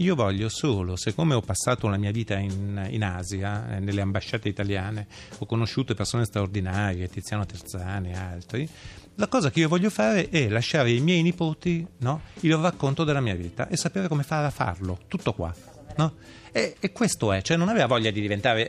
Io 0.00 0.14
voglio 0.14 0.48
solo, 0.48 0.94
siccome 0.94 1.34
ho 1.34 1.40
passato 1.40 1.88
la 1.88 1.96
mia 1.96 2.12
vita 2.12 2.38
in, 2.38 2.86
in 2.90 3.02
Asia, 3.02 3.68
eh, 3.74 3.80
nelle 3.80 4.00
ambasciate 4.00 4.48
italiane, 4.48 5.08
ho 5.38 5.44
conosciuto 5.44 5.92
persone 5.94 6.24
straordinarie, 6.24 7.08
Tiziano 7.08 7.44
Terzani 7.44 8.10
e 8.10 8.14
altri, 8.14 8.68
la 9.16 9.26
cosa 9.26 9.50
che 9.50 9.58
io 9.58 9.68
voglio 9.68 9.90
fare 9.90 10.28
è 10.28 10.48
lasciare 10.48 10.90
ai 10.90 11.00
miei 11.00 11.22
nipoti 11.22 11.84
no, 11.98 12.20
il 12.42 12.54
racconto 12.56 13.02
della 13.02 13.20
mia 13.20 13.34
vita 13.34 13.66
e 13.66 13.76
sapere 13.76 14.06
come 14.06 14.22
fare 14.22 14.46
a 14.46 14.50
farlo, 14.50 15.00
tutto 15.08 15.32
qua. 15.32 15.52
No? 15.98 16.14
E, 16.50 16.76
e 16.80 16.92
questo 16.92 17.32
è, 17.32 17.42
cioè 17.42 17.56
non 17.56 17.68
aveva 17.68 17.86
voglia 17.86 18.10
di 18.10 18.20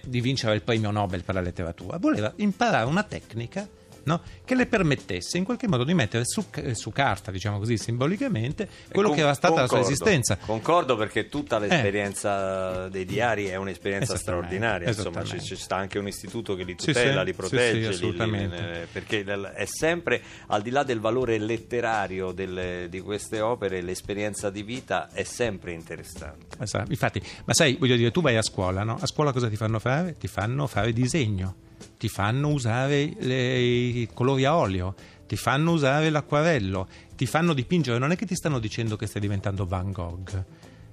di 0.03 0.21
vincere 0.21 0.53
il 0.55 0.61
premio 0.61 0.91
Nobel 0.91 1.23
per 1.23 1.35
la 1.35 1.41
letteratura, 1.41 1.97
voleva 1.97 2.31
imparare 2.37 2.85
una 2.85 3.03
tecnica 3.03 3.67
no, 4.03 4.21
che 4.45 4.55
le 4.55 4.65
permettesse 4.65 5.37
in 5.37 5.43
qualche 5.43 5.67
modo 5.67 5.83
di 5.83 5.93
mettere 5.93 6.23
su, 6.25 6.45
su 6.73 6.91
carta, 6.91 7.31
diciamo 7.31 7.57
così, 7.59 7.77
simbolicamente, 7.77 8.67
quello 8.91 9.09
Con- 9.09 9.17
che 9.17 9.23
era 9.23 9.33
stata 9.33 9.61
la 9.61 9.67
sua 9.67 9.77
concordo, 9.77 9.93
esistenza. 9.93 10.37
Concordo 10.37 10.95
perché 10.95 11.29
tutta 11.29 11.59
l'esperienza 11.59 12.87
dei 12.89 13.05
diari 13.05 13.45
è 13.47 13.55
un'esperienza 13.55 14.17
straordinaria. 14.17 14.87
Insomma, 14.87 15.23
ci, 15.23 15.41
ci 15.41 15.55
sta 15.55 15.75
anche 15.75 15.99
un 15.99 16.07
istituto 16.07 16.55
che 16.55 16.63
li 16.63 16.75
Sì, 16.77 16.87
tutela, 16.87 17.19
sì, 17.21 17.25
li 17.25 17.31
sì, 17.31 17.37
protegge, 17.37 17.71
sì, 17.71 17.77
li- 17.77 17.83
li- 17.83 17.89
assolutamente. 17.89 18.81
eh, 18.81 18.87
perché 18.91 19.23
è 19.23 19.65
sempre 19.65 20.21
al 20.47 20.61
di 20.61 20.69
là 20.69 20.83
del 20.83 20.99
valore 20.99 21.37
letterario 21.37 22.31
delle- 22.31 22.87
di 22.89 22.99
queste 23.01 23.39
opere, 23.41 23.81
l'esperienza 23.81 24.49
di 24.49 24.63
vita 24.63 25.09
è 25.11 25.23
sempre 25.23 25.71
interessante. 25.73 26.57
Esatto, 26.59 26.91
Infatti, 26.91 27.21
ma 27.45 27.53
sai, 27.53 27.75
voglio 27.79 27.95
dire, 27.95 28.11
tu 28.11 28.21
vai 28.21 28.35
a 28.37 28.41
scuola, 28.41 28.83
no? 28.83 28.97
A 28.99 29.05
scuola 29.07 29.31
cosa 29.31 29.47
ti 29.49 29.55
fanno 29.55 29.79
fare? 29.79 30.17
Ti 30.17 30.27
fanno 30.27 30.67
fare 30.67 30.91
disegno, 30.93 31.55
ti 31.99 32.07
fanno 32.07 32.47
usare 32.47 33.13
le- 33.19 33.59
i 33.59 34.09
colori 34.13 34.45
a 34.45 34.55
olio, 34.55 34.95
ti 35.27 35.35
fanno 35.35 35.73
usare 35.73 36.09
l'acquarello, 36.09 36.87
ti 37.17 37.25
fanno 37.25 37.53
dipingere. 37.53 37.99
Non 37.99 38.13
è 38.13 38.15
che 38.15 38.25
ti 38.25 38.35
stanno 38.35 38.57
dicendo 38.57 38.95
che 38.95 39.05
stai 39.05 39.19
diventando 39.19 39.65
Van 39.65 39.91
Gogh. 39.91 40.45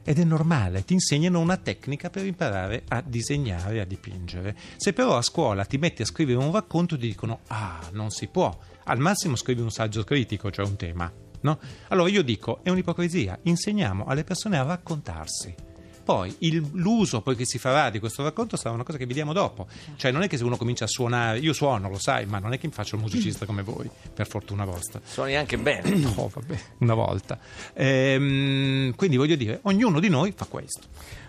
Ed 0.03 0.19
è 0.19 0.25
normale, 0.25 0.85
ti 0.85 0.95
insegnano 0.95 1.39
una 1.39 1.57
tecnica 1.59 2.11
per 2.11 2.27
imparare 2.27 2.83
a 2.89 3.03
disegnare, 3.07 3.81
a 3.81 3.85
dipingere. 3.85 4.57
Se 4.77 4.93
però 4.93 5.17
a 5.17 5.23
scuola 5.23 5.65
ti 5.65 5.79
metti 5.79 6.03
a 6.03 6.07
scrivere 6.07 6.39
un 6.39 6.51
racconto 6.51 6.99
ti 6.99 7.07
dicono 7.07 7.41
ah, 7.49 7.81
non 7.93 8.11
si 8.11 8.27
può. 8.27 8.57
Al 8.85 8.99
massimo 8.99 9.37
scrivi 9.37 9.61
un 9.61 9.71
saggio 9.71 10.03
critico, 10.03 10.51
cioè 10.51 10.67
un 10.67 10.77
tema. 10.77 11.11
No? 11.41 11.59
Allora 11.89 12.11
io 12.11 12.23
dico, 12.23 12.61
è 12.65 12.71
un'ipocrisia, 12.71 13.39
insegniamo 13.43 14.07
alle 14.07 14.25
persone 14.25 14.59
a 14.59 14.65
raccontarsi. 14.65 15.55
Poi 16.07 16.33
il- 16.39 16.65
l'uso 16.75 17.21
poi 17.21 17.35
che 17.35 17.45
si 17.45 17.59
farà 17.59 17.91
di 17.91 17.99
questo 17.99 18.23
racconto 18.23 18.57
sarà 18.57 18.73
una 18.73 18.85
cosa 18.85 18.97
che 18.97 19.07
vediamo 19.07 19.33
dopo. 19.33 19.67
Cioè 19.97 20.13
non 20.13 20.23
è 20.23 20.29
che 20.29 20.37
se 20.37 20.45
uno 20.45 20.57
comincia 20.57 20.85
a 20.85 20.87
suonare, 20.87 21.41
io 21.41 21.53
suono, 21.53 21.89
lo 21.89 21.99
sai, 21.99 22.27
ma 22.27 22.39
non 22.39 22.53
è 22.53 22.59
che 22.59 22.69
faccio 22.71 22.95
il 22.95 23.03
musicista 23.03 23.45
come 23.45 23.63
voi, 23.63 23.91
per 24.15 24.29
fortuna 24.29 24.65
vostra. 24.65 25.01
Suoni 25.05 25.35
anche 25.35 25.59
bene. 25.59 25.91
No, 25.97 26.31
vabbè, 26.33 26.59
una 26.79 26.95
volta. 26.95 27.41
Ehm, 27.75 28.95
quindi 28.95 29.17
voglio 29.17 29.35
dire, 29.35 29.59
ognuno 29.63 29.99
di 29.99 30.09
noi 30.09 30.33
fa 30.37 30.45
questo. 30.47 30.87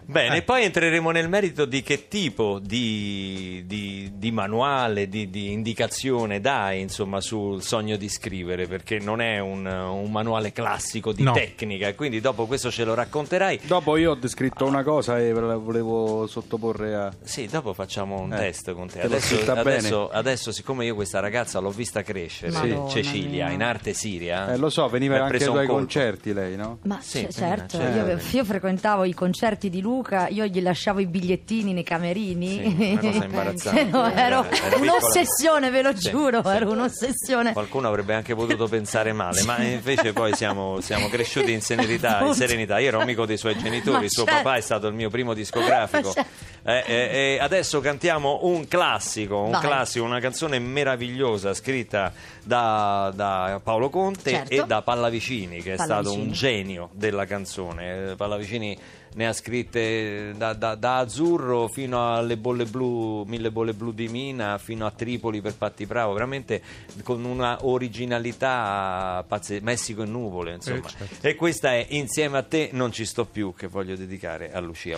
Bene, 0.09 0.37
Eh. 0.37 0.41
poi 0.41 0.63
entreremo 0.63 1.11
nel 1.11 1.27
merito 1.27 1.65
di 1.65 1.83
che 1.83 2.07
tipo 2.07 2.59
di, 2.59 3.63
di- 3.67 4.11
di 4.15 4.31
manuale, 4.31 5.09
di, 5.09 5.29
di 5.29 5.51
indicazione 5.51 6.39
dai 6.39 6.79
insomma 6.79 7.19
sul 7.19 7.61
sogno 7.61 7.97
di 7.97 8.07
scrivere, 8.07 8.67
perché 8.67 8.99
non 8.99 9.19
è 9.19 9.39
un, 9.39 9.65
un 9.65 10.09
manuale 10.09 10.53
classico 10.53 11.11
di 11.11 11.23
No. 11.23 11.33
tecnica, 11.33 11.87
e 11.89 11.95
quindi 11.95 12.21
dopo 12.21 12.45
questo 12.45 12.71
ce 12.71 12.85
lo 12.85 12.93
racconterai. 12.93 13.59
Dopo 13.63 13.97
io 13.97 14.11
ho 14.11 14.15
descritto 14.15 14.65
una 14.65 14.81
cosa 14.83 15.19
e 15.19 15.33
ve 15.33 15.41
la 15.41 15.57
volevo 15.57 16.25
sottoporre 16.25 16.95
a... 16.95 17.13
Sì, 17.23 17.47
dopo 17.47 17.73
facciamo 17.73 18.21
un 18.21 18.31
Eh, 18.31 18.37
test 18.37 18.71
con 18.73 18.87
te. 18.87 18.99
te 18.99 19.05
Adesso, 19.07 19.51
adesso- 19.51 20.09
adesso, 20.09 20.51
siccome 20.53 20.85
io 20.85 20.95
questa 20.95 21.19
ragazza 21.19 21.59
l'ho 21.59 21.71
vista 21.71 22.01
crescere, 22.01 22.51
Madonna 22.53 22.87
Cecilia, 22.89 23.45
mia. 23.47 23.53
in 23.53 23.61
arte 23.61 23.91
siria. 23.93 24.53
Eh, 24.53 24.57
lo 24.57 24.69
so, 24.69 24.87
veniva 24.87 25.15
anche 25.15 25.25
ai 25.25 25.31
preso 25.31 25.47
un 25.51 25.55
tuoi 25.57 25.65
colpo. 25.67 25.81
concerti 25.81 26.31
lei, 26.33 26.55
no? 26.55 26.77
Ma 26.83 26.99
Sì, 27.01 27.25
c- 27.25 27.31
sì, 27.33 27.39
certo, 27.39 27.77
certo. 27.77 28.09
io, 28.09 28.19
io 28.39 28.45
frequentavo 28.45 29.03
i 29.03 29.13
concerti 29.13 29.69
di 29.69 29.81
Luca, 29.98 30.27
io 30.27 30.46
gli 30.46 30.62
lasciavo 30.62 31.00
i 31.00 31.08
bigliettini 31.08 31.74
nei 31.74 31.82
camerini. 31.84 32.50
Sì, 32.77 32.92
una 32.92 33.00
cosa 33.00 33.24
imbarazzante. 33.25 33.84
No, 33.86 34.06
ero 34.13 34.46
Era- 34.46 34.50
era 34.66 34.75
un'ossessione, 34.77 35.70
ve 35.72 35.82
lo 35.82 35.98
Sì, 35.98 36.10
giuro, 36.12 36.44
sì. 36.44 36.50
ero 36.50 36.72
un'ossessione. 36.72 37.54
Qualcuno 37.54 37.88
avrebbe 37.88 38.13
anche 38.13 38.36
potuto 38.36 38.68
pensare 38.70 39.12
male, 39.13 39.42
ma 39.44 39.58
invece 39.63 40.13
poi 40.13 40.36
siamo, 40.36 40.80
siamo 40.82 41.08
cresciuti 41.08 41.51
in 41.51 41.62
serenità, 41.62 42.24
in 42.24 42.34
serenità. 42.36 42.77
Io 42.77 42.89
ero 42.89 43.00
amico 43.01 43.25
dei 43.25 43.38
suoi 43.38 43.58
genitori, 43.58 44.04
Ma 44.04 44.10
suo 44.10 44.24
certo. 44.25 44.44
papà 44.44 44.58
è 44.58 44.62
stato 44.62 44.88
il 44.88 44.94
mio 44.94 45.10
primo 45.10 45.34
discografico. 45.34 46.12
Certo. 46.12 46.30
Eh, 46.69 46.83
eh, 46.86 46.93
eh, 46.95 47.38
adesso 47.39 47.79
cantiamo 47.79 48.39
un 48.41 48.67
classico, 48.67 49.39
un 49.39 49.57
classico, 49.57 50.03
una 50.03 50.19
canzone 50.19 50.59
meravigliosa 50.59 51.53
scritta 51.53 52.12
da, 52.43 53.09
da 53.15 53.62
Paolo 53.63 53.89
Conte 53.89 54.31
Certo. 54.31 54.53
e 54.53 54.65
da 54.65 54.81
Pallavicini, 54.81 55.62
che 55.62 55.75
è 55.75 55.77
stato 55.77 55.93
Pallavicini. 55.93 56.25
un 56.25 56.31
genio 56.33 56.89
della 56.91 57.25
canzone. 57.25 58.12
Eh, 58.12 58.15
Pallavicini 58.17 58.77
ne 59.13 59.27
ha 59.27 59.31
scritte 59.31 60.33
da, 60.36 60.51
da- 60.53 60.75
da 60.75 60.97
Azzurro 60.97 61.69
fino 61.69 62.13
alle 62.13 62.36
bolle 62.36 62.65
blu, 62.65 63.24
mille 63.25 63.50
bolle 63.50 63.71
blu 63.71 63.93
di 63.93 64.09
Mina, 64.09 64.57
fino 64.57 64.86
a 64.86 64.91
Tripoli 64.91 65.39
per 65.39 65.55
Patti 65.55 65.86
Bravo, 65.86 66.12
veramente 66.12 66.62
con 67.01 67.24
una 67.24 67.59
originalità 67.62 69.24
pazzesca, 69.25 69.63
Messico 69.63 70.03
e 70.03 70.05
nuvole, 70.05 70.55
insomma. 70.55 70.79
Eh, 70.86 70.89
certo. 70.89 71.27
E 71.27 71.36
questa 71.36 71.71
è 71.71 71.86
Insieme 71.91 72.38
a 72.39 72.43
te 72.43 72.71
non 72.74 72.91
ci 72.91 73.05
sto 73.05 73.24
più, 73.24 73.53
che 73.55 73.67
voglio 73.67 73.95
dedicare 73.95 74.51
a 74.51 74.59
Lucia. 74.59 74.97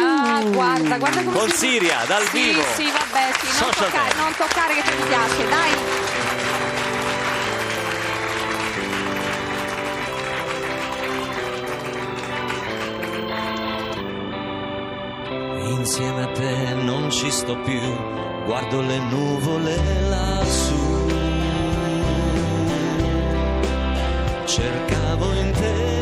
Ah, 0.00 0.40
guarda, 0.44 0.96
guarda 0.98 1.22
come 1.22 1.36
Con 1.38 1.48
si- 1.50 1.56
Siria, 1.56 1.98
dal 2.06 2.22
sì, 2.28 2.38
vivo. 2.38 2.62
Sì, 2.76 2.84
vabbè, 2.84 3.32
sì, 3.40 3.46
non 3.46 3.54
Social 3.72 3.90
toccare, 3.90 4.14
non 4.16 4.32
toccare 4.36 4.74
che 4.74 4.82
ti 4.82 5.02
piace, 5.08 5.48
dai. 5.48 6.76
Insieme 15.70 16.22
a 16.24 16.26
te 16.32 16.74
non 16.74 17.10
ci 17.10 17.30
sto 17.30 17.56
più, 17.60 17.80
guardo 18.44 18.80
le 18.80 18.98
nuvole 18.98 19.76
lassù. 20.08 21.06
Cercavo 24.44 25.32
in 25.34 25.50
te 25.52 25.97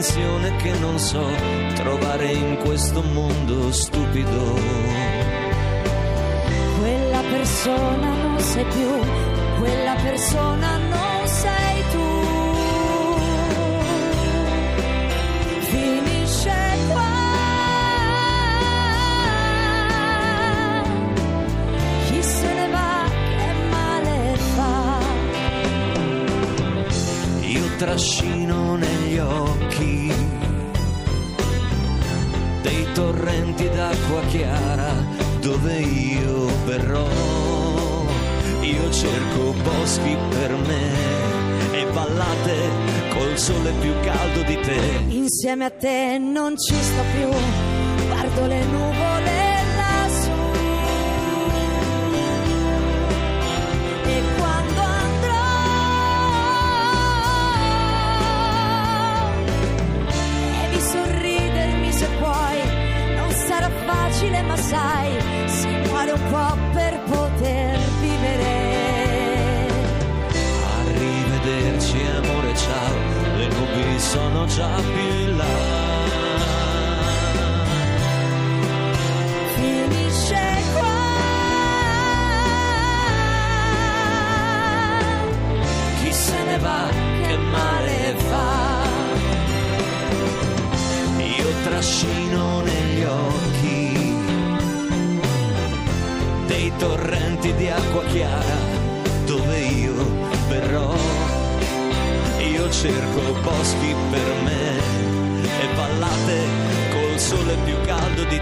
comprensione 0.00 0.56
che 0.56 0.78
non 0.78 0.98
so 0.98 1.26
trovare 1.74 2.32
in 2.32 2.56
questo 2.56 3.02
mondo 3.02 3.70
stupido. 3.70 4.54
Quella 6.78 7.20
persona 7.30 8.14
non 8.14 8.40
sei 8.40 8.64
più, 8.64 9.58
quella 9.58 9.94
persona 9.96 10.76
non 10.78 11.09
trascino 27.80 28.76
negli 28.76 29.16
occhi 29.16 30.12
dei 32.60 32.86
torrenti 32.92 33.70
d'acqua 33.70 34.20
chiara 34.28 34.92
dove 35.40 35.78
io 35.78 36.46
verrò. 36.66 37.08
Io 38.60 38.92
cerco 38.92 39.54
boschi 39.62 40.14
per 40.28 40.56
me 40.56 40.90
e 41.72 41.84
vallate 41.92 42.68
col 43.14 43.38
sole 43.38 43.72
più 43.80 43.92
caldo 44.02 44.42
di 44.42 44.60
te. 44.60 44.80
Insieme 45.08 45.64
a 45.64 45.70
te 45.70 46.18
non 46.18 46.58
ci 46.58 46.74
sto 46.74 47.02
più, 47.14 47.28
guardo 48.08 48.46
le 48.46 48.62
nuvole 48.66 49.29
facile 64.10 64.42
ma 64.42 64.56
sai, 64.56 65.08
si 65.46 65.68
muore 65.86 66.10
un 66.10 66.30
po' 66.30 66.56
per 66.72 67.00
poter 67.08 67.78
vivere. 68.00 69.68
Arrivederci 70.80 71.98
amore 72.16 72.56
ciao, 72.56 73.36
le 73.36 73.48
nubi 73.48 73.98
sono 74.00 74.46
già 74.46 74.74
più 74.74 75.36
là. 75.36 75.79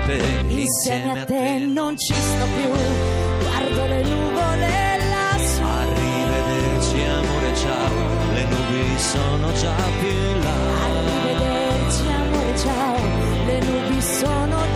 Te. 0.09 0.21
Insieme 0.49 1.21
a 1.21 1.25
te 1.25 1.59
non 1.59 1.97
ci 1.97 2.15
sto 2.15 2.45
più, 2.57 2.71
guardo 3.43 3.87
le 3.87 4.03
nuvole 4.03 4.99
lassù. 5.13 5.63
Arrivederci 5.63 7.01
amore 7.03 7.57
ciao, 7.63 7.97
le 8.33 8.45
nubi 8.45 8.99
sono 8.99 9.53
già 9.61 9.75
più 10.01 10.09
in 10.09 10.43
là. 10.43 10.57
Arrivederci 10.87 12.07
amore 12.21 12.59
ciao, 12.59 12.97
le 13.47 13.59
nubi 13.61 14.01
sono 14.03 14.57
già 14.57 14.68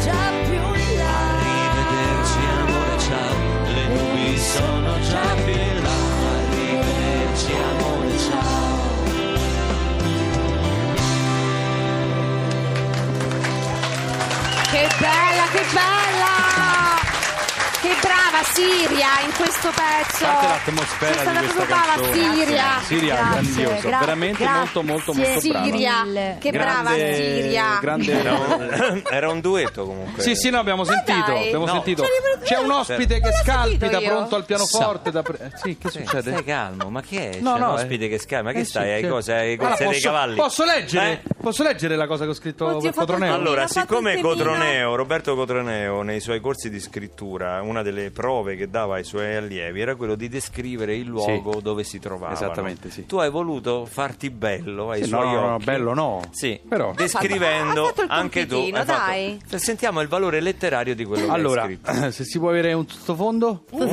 Che 18.42 18.50
brava 18.50 18.86
Siria 18.88 19.20
in 19.24 19.32
questo 19.36 19.68
pezzo. 19.70 20.24
A 20.26 20.28
parte 20.34 20.46
l'atmosfera 20.72 21.30
di 21.30 21.36
questa 21.38 21.64
proprio 21.64 21.66
brava 21.66 21.94
canzone. 21.94 22.34
Siria. 22.34 22.64
Siria 22.82 23.14
Grazie, 23.14 23.32
grandiosa, 23.62 23.88
gra- 23.88 23.98
veramente 24.00 24.38
grazie. 24.42 24.58
molto 24.58 24.82
molto 24.82 25.12
molto 25.14 25.30
brava. 25.48 25.64
Siria, 25.64 26.04
Mille. 26.04 26.36
che 26.40 26.50
brava 26.50 26.82
Grande- 26.94 27.14
Siria. 27.14 27.78
grande- 27.80 28.12
Era 28.12 28.32
un, 28.32 29.02
era 29.10 29.30
un 29.30 29.40
duetto 29.40 29.84
comunque. 29.86 30.22
Sì, 30.22 30.34
sì, 30.34 30.50
no, 30.50 30.58
abbiamo 30.58 30.84
sentito, 30.84 31.34
abbiamo 31.36 31.64
No. 31.66 31.72
sentito. 31.72 32.04
C'è 32.42 32.58
un 32.58 32.70
ospite 32.72 33.20
che 33.20 33.26
l'ho 33.28 33.32
scalpita 33.42 34.00
pronto 34.00 34.36
al 34.36 34.44
pianoforte 34.44 35.10
da 35.12 35.22
pre- 35.22 35.38
eh, 35.40 35.50
Sì, 35.62 35.78
che 35.78 35.88
Sì, 35.90 35.98
succede? 36.04 36.30
Stai 36.32 36.44
calmo, 36.44 36.90
ma 36.90 37.00
che 37.00 37.30
è? 37.30 37.40
No, 37.40 37.52
C'è 37.54 37.58
no, 37.60 37.66
un 37.68 37.72
ospite 37.74 38.04
eh. 38.06 38.08
che 38.08 38.18
scala, 38.18 38.42
ma 38.42 38.52
che 38.52 38.58
Eh, 38.60 38.64
stai? 38.64 38.84
sì, 38.86 38.90
Hai 38.90 39.02
sì. 39.02 39.08
cose, 39.08 39.32
hai 39.32 39.52
Allora, 39.54 39.68
cose 39.70 39.84
dei 39.84 39.92
posso- 39.94 40.08
cavalli? 40.08 40.34
posso 40.36 40.64
leggere? 40.64 41.10
Eh? 41.12 41.20
Posso 41.42 41.62
leggere 41.62 41.96
la 41.96 42.06
cosa 42.06 42.24
che 42.24 42.30
ho 42.30 42.34
scritto 42.34 42.66
Oddio, 42.66 42.80
per 42.80 42.94
Cotroneo? 42.94 43.34
Allora, 43.34 43.66
siccome. 43.68 44.20
Cotroneo, 44.20 44.94
Roberto 44.94 45.34
Cotroneo, 45.34 46.02
nei 46.02 46.20
suoi 46.20 46.40
corsi 46.40 46.70
di 46.70 46.80
scrittura, 46.80 47.60
una 47.62 47.82
delle 47.82 48.10
prove 48.32 48.56
che 48.56 48.70
dava 48.70 48.94
ai 48.94 49.04
suoi 49.04 49.36
allievi 49.36 49.80
era 49.80 49.94
quello 49.94 50.14
di 50.14 50.28
descrivere 50.28 50.96
il 50.96 51.06
luogo 51.06 51.60
dove 51.60 51.84
si 51.84 51.98
trovavano. 51.98 52.32
Esattamente, 52.34 52.90
sì. 52.90 53.04
Tu 53.04 53.18
hai 53.18 53.30
voluto 53.30 53.84
farti 53.84 54.30
bello 54.30 54.90
ai 54.90 55.02
Sì, 55.02 55.08
suoi 55.08 55.32
no, 55.34 55.48
no, 55.50 55.56
bello 55.58 55.92
no. 55.92 56.22
Sì, 56.30 56.58
Però- 56.66 56.92
descrivendo 56.94 57.86
fatto 57.86 58.04
anche 58.08 58.46
tu. 58.46 58.54
hai 58.56 58.72
fatto- 58.72 58.92
dai. 58.92 59.40
Sentiamo 59.56 60.00
il 60.00 60.08
valore 60.08 60.40
letterario 60.40 60.94
di 60.94 61.04
quello 61.04 61.26
che 61.26 61.30
Allora, 61.30 61.62
hai 61.64 61.78
scritto. 61.82 62.10
se 62.10 62.24
si 62.24 62.38
può 62.38 62.48
avere 62.48 62.72
un 62.72 62.88
sottofondo? 62.88 63.64
Quale 63.70 63.90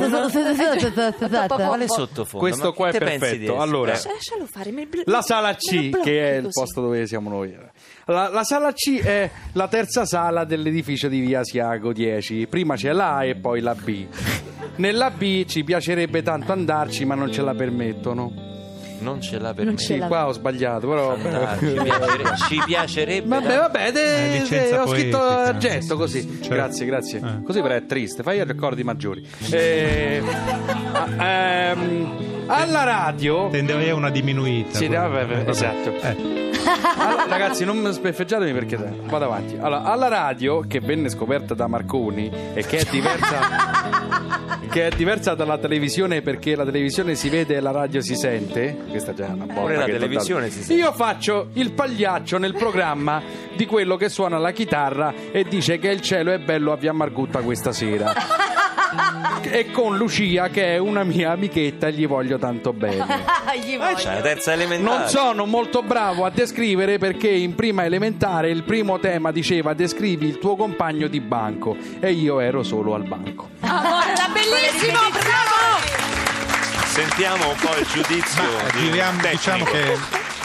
sottofondo? 1.88 2.38
Questo 2.38 2.68
Ma 2.68 2.72
qua 2.72 2.88
è 2.88 2.98
perfetto. 2.98 3.60
Allora, 3.60 3.92
Eh, 3.92 4.00
Lascialo 4.02 4.46
fare. 4.50 4.70
me- 4.72 4.88
La 5.04 5.22
sala 5.22 5.54
C, 5.54 5.90
che 6.02 6.32
è 6.32 6.36
il 6.36 6.48
posto 6.50 6.80
dove 6.80 7.06
siamo 7.06 7.28
noi. 7.28 7.54
La, 8.06 8.28
la 8.28 8.44
sala 8.44 8.72
C 8.72 9.00
è 9.02 9.30
la 9.52 9.68
terza 9.68 10.04
sala 10.04 10.44
dell'edificio 10.44 11.08
di 11.08 11.20
via 11.20 11.40
Asiago 11.40 11.92
10. 11.92 12.46
Prima 12.48 12.74
c'è 12.74 12.92
la 12.92 13.16
A 13.16 13.24
e 13.24 13.36
poi 13.36 13.60
la 13.60 13.74
B. 13.74 14.06
Nella 14.76 15.10
B 15.10 15.44
ci 15.44 15.62
piacerebbe 15.64 16.22
tanto 16.22 16.52
andarci, 16.52 17.04
ma 17.04 17.14
non 17.14 17.30
ce 17.32 17.42
la 17.42 17.54
permettono. 17.54 18.48
Non 19.00 19.18
ce 19.22 19.38
l'ha 19.38 19.54
per 19.54 19.64
Non 19.64 19.74
me. 19.74 19.80
ce 19.80 19.86
Sì, 19.94 19.98
l'ha. 19.98 20.06
qua 20.08 20.26
ho 20.28 20.32
sbagliato, 20.32 20.86
però. 20.86 21.12
Ah, 21.14 21.56
ci, 21.58 21.72
piacere- 21.72 22.36
ci 22.48 22.62
piacerebbe. 22.66 23.28
Vabbè, 23.28 23.46
da- 23.46 23.56
vabbè, 23.60 23.92
de- 23.92 24.34
Eh, 24.34 24.38
licenza 24.40 24.74
de- 24.74 24.78
ho 24.78 24.86
scritto 24.88 25.16
poetica. 25.18 25.48
argento 25.48 25.96
così. 25.96 26.20
Certo. 26.28 26.48
Grazie, 26.54 26.86
grazie. 26.86 27.18
Eh. 27.18 27.42
Così 27.42 27.62
però 27.62 27.74
è 27.74 27.86
triste, 27.86 28.22
fai 28.22 28.38
i 28.38 28.44
ricordi 28.44 28.82
maggiori. 28.84 29.26
Eh, 29.50 30.22
ah, 30.92 31.24
ehm, 31.24 32.44
alla 32.46 32.84
radio. 32.84 33.48
Tenderei 33.50 33.88
a 33.88 33.94
una 33.94 34.10
diminuita. 34.10 34.76
Sì, 34.76 34.86
quella. 34.86 35.08
vabbè, 35.08 35.26
vabbè, 35.34 35.46
Eh, 35.46 35.50
esatto. 35.50 35.92
Eh. 36.02 36.49
Allora, 36.96 37.26
ragazzi, 37.26 37.64
non 37.64 37.92
speffeggiatemi 37.92 38.52
perché 38.52 38.76
vado 38.76 39.24
avanti. 39.24 39.56
Allora, 39.56 39.82
alla 39.84 40.08
radio, 40.08 40.60
che 40.66 40.80
venne 40.80 41.08
scoperta 41.08 41.54
da 41.54 41.66
Marconi 41.66 42.30
e 42.54 42.64
che 42.64 42.78
è 42.78 42.84
diversa. 42.90 44.28
che 44.70 44.86
è 44.86 44.90
diversa 44.90 45.34
dalla 45.34 45.58
televisione 45.58 46.22
perché 46.22 46.54
la 46.54 46.64
televisione 46.64 47.16
si 47.16 47.28
vede 47.28 47.56
e 47.56 47.60
la 47.60 47.72
radio 47.72 48.00
si 48.00 48.14
sente. 48.14 48.76
Questa 48.88 49.10
è 49.10 49.14
già 49.14 49.26
una 49.26 49.44
botta 49.44 49.60
Pure 49.60 49.76
la 49.76 49.84
televisione 49.84 50.48
si 50.48 50.62
sente. 50.62 50.74
Io 50.74 50.92
faccio 50.92 51.48
il 51.54 51.72
pagliaccio 51.72 52.38
nel 52.38 52.54
programma 52.54 53.20
di 53.56 53.66
quello 53.66 53.96
che 53.96 54.08
suona 54.08 54.38
la 54.38 54.52
chitarra 54.52 55.12
e 55.32 55.44
dice 55.44 55.78
che 55.78 55.88
il 55.88 56.00
cielo 56.00 56.30
è 56.30 56.38
bello 56.38 56.72
a 56.72 56.76
Via 56.76 56.92
Margutta 56.92 57.40
questa 57.40 57.72
sera. 57.72 58.12
e 59.42 59.70
con 59.70 59.96
Lucia, 59.96 60.48
che 60.48 60.74
è 60.74 60.78
una 60.78 61.04
mia 61.04 61.32
amichetta, 61.32 61.88
e 61.88 61.92
gli 61.92 62.06
voglio 62.06 62.38
tanto 62.38 62.72
bene. 62.72 63.04
Gli 63.64 63.72
Eh, 63.74 63.78
voglio. 63.78 63.94
c'è 63.96 64.14
la 64.14 64.20
terza 64.20 64.52
elementare. 64.52 64.98
Non 64.98 65.08
sono 65.08 65.44
molto 65.44 65.82
bravo 65.82 66.24
a 66.24 66.30
descrivere 66.30 66.98
perché 66.98 67.28
in 67.28 67.54
prima 67.54 67.84
elementare 67.84 68.50
il 68.50 68.62
primo 68.62 68.98
tema 69.00 69.32
diceva 69.32 69.74
descrivi 69.74 70.26
il 70.26 70.38
tuo 70.38 70.54
compagno 70.56 71.08
di 71.08 71.20
banco 71.20 71.76
e 71.98 72.12
io 72.12 72.38
ero 72.40 72.62
solo 72.62 72.94
al 72.94 73.02
banco. 73.02 73.48
Era 73.60 74.28
bellissimo, 74.32 74.98
bravo! 75.10 75.98
Sentiamo 76.86 77.48
un 77.50 77.56
po' 77.60 77.76
il 77.78 77.86
giudizio. 77.92 78.42
Ma 78.42 78.70
di 78.78 78.90
diciamo, 78.90 79.20
diciamo 79.30 79.64
che 79.64 79.98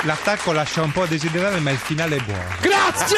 l'attacco 0.04 0.52
lascia 0.52 0.82
un 0.82 0.92
po' 0.92 1.04
a 1.04 1.08
desiderare, 1.08 1.60
ma 1.60 1.72
il 1.72 1.78
finale 1.78 2.16
è 2.18 2.22
buono. 2.22 2.44
Grazie! 2.62 3.18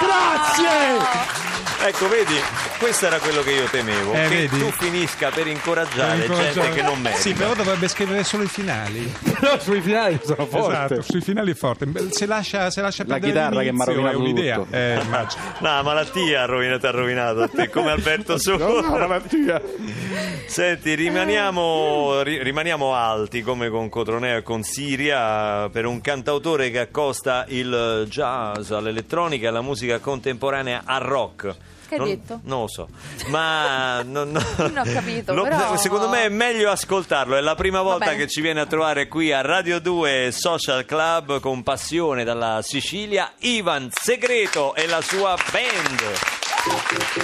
Grazie! 0.00 1.59
Ecco, 1.82 2.08
vedi, 2.08 2.34
questo 2.78 3.06
era 3.06 3.18
quello 3.18 3.42
che 3.42 3.52
io 3.52 3.64
temevo. 3.64 4.12
Eh, 4.12 4.28
che 4.28 4.46
vedi? 4.48 4.58
tu 4.58 4.70
finisca 4.70 5.30
per 5.30 5.46
incoraggiare 5.46 6.18
Per 6.18 6.26
gente 6.28 6.32
incoraggiare- 6.60 6.74
che 6.74 6.82
non 6.82 7.00
merita. 7.00 7.20
Sì, 7.20 7.32
però 7.32 7.54
dovrebbe 7.54 7.88
scrivere 7.88 8.22
solo 8.22 8.42
i 8.42 8.48
finali. 8.48 9.10
Però 9.40 9.58
sui 9.58 9.80
finali 9.80 10.20
sono 10.22 10.44
forte. 10.44 10.94
Esatto, 10.94 11.02
sui 11.02 11.20
finali 11.22 11.52
è 11.52 11.54
forte. 11.54 11.86
Se 12.10 12.26
lascia, 12.26 12.70
se 12.70 12.82
lascia 12.82 13.04
La 13.06 13.18
chitarra 13.18 13.62
che 13.62 13.72
mi 13.72 13.80
ha 13.80 13.84
rovinato 13.84 14.12
è 14.14 14.18
un'idea. 14.20 14.56
tutto. 14.56 14.76
Eh, 14.76 14.98
immagino. 15.02 15.42
No, 15.60 15.68
la 15.74 15.82
malattia 15.82 16.42
ha 16.42 16.44
rovinato, 16.44 16.86
ha 16.86 16.90
rovinato 16.90 17.42
a 17.42 17.48
te, 17.48 17.70
come 17.70 17.90
Alberto 17.90 18.36
Soro. 18.38 18.82
No, 18.82 18.98
la 18.98 19.06
mattina. 19.06 19.58
Senti, 20.46 20.94
rimaniamo, 20.94 22.20
ri- 22.22 22.42
rimaniamo 22.42 22.94
alti 22.94 23.40
come 23.42 23.70
con 23.70 23.88
Cotroneo 23.88 24.36
e 24.38 24.42
con 24.42 24.62
Siria 24.62 25.68
per 25.70 25.86
un 25.86 26.00
cantautore 26.02 26.70
che 26.70 26.80
accosta 26.80 27.46
il 27.48 28.04
jazz 28.08 28.70
all'elettronica 28.70 29.46
e 29.46 29.48
alla 29.48 29.62
musica 29.62 29.98
contemporanea 29.98 30.82
al 30.84 31.00
rock. 31.00 31.54
Che 31.90 31.96
hai 31.96 32.00
non, 32.00 32.08
detto? 32.08 32.40
Non 32.44 32.60
lo 32.60 32.68
so, 32.68 32.88
ma 33.26 34.02
non, 34.06 34.30
non- 34.30 34.44
Non 34.58 34.78
ho 34.78 34.84
capito, 34.92 35.34
lo- 35.34 35.42
però- 35.42 35.76
secondo 35.76 36.08
me 36.08 36.22
è 36.24 36.28
meglio 36.28 36.70
ascoltarlo. 36.70 37.34
È 37.36 37.40
la 37.40 37.56
prima 37.56 37.82
volta 37.82 38.14
che 38.14 38.28
ci 38.28 38.40
viene 38.40 38.60
a 38.60 38.66
trovare 38.66 39.08
qui 39.08 39.32
a 39.32 39.40
Radio 39.40 39.80
2 39.80 40.30
Social 40.32 40.84
Club 40.84 41.40
con 41.40 41.64
passione 41.64 42.22
dalla 42.22 42.60
Sicilia. 42.62 43.32
Ivan 43.40 43.88
Segreto 43.90 44.74
e 44.76 44.86
la 44.86 45.00
sua 45.00 45.36
band. 45.50 47.18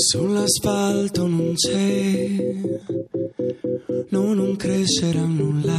Sull'asfalto 0.00 1.26
non 1.26 1.54
c'è, 1.54 2.28
no, 4.10 4.32
non 4.32 4.54
crescerà 4.54 5.24
nulla. 5.26 5.74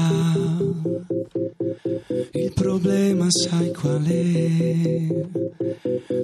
Il 2.32 2.52
problema 2.54 3.28
sai 3.30 3.72
qual 3.74 4.04
è? 4.04 5.08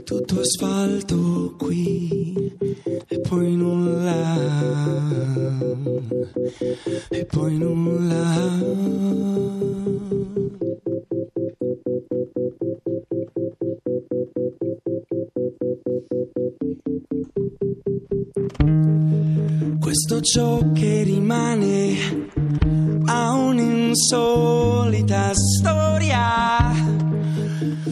Tutto 0.04 0.42
asfalto 0.42 1.56
qui 1.58 2.54
e 3.08 3.20
poi 3.22 3.56
nulla. 3.56 4.36
E 7.10 7.26
poi 7.26 7.58
nulla. 7.58 8.74
Ciò 20.26 20.60
che 20.74 21.04
rimane 21.04 22.28
ha 23.06 23.32
un'insolita 23.34 25.32
storia. 25.36 26.74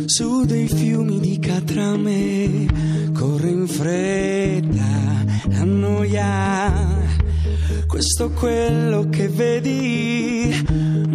Su 0.05 0.43
dei 0.43 0.67
fiumi 0.67 1.19
di 1.19 1.37
catrame 1.37 2.65
corre 3.13 3.49
in 3.49 3.67
fretta 3.67 5.25
a 5.59 5.63
noia 5.63 6.73
questo 7.85 8.31
quello 8.31 9.07
che 9.09 9.27
vedi 9.27 10.65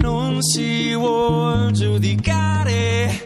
non 0.01 0.41
si 0.41 0.95
vuol 0.95 1.73
giudicare 1.73 3.25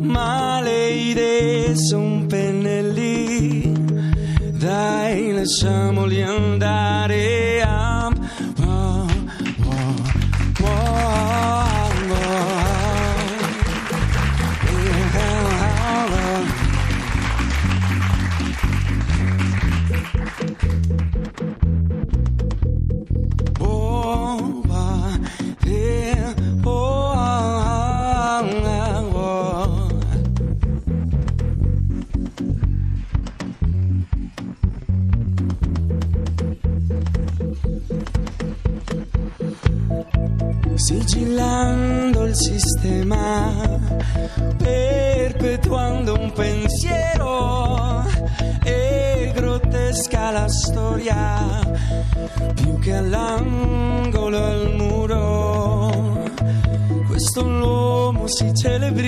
ma 0.00 0.62
le 0.62 0.88
idee 0.88 1.76
son 1.76 2.24
pennelli. 2.26 3.76
Dai 4.58 5.32
lasciamoli 5.32 6.22
andare 6.22 6.87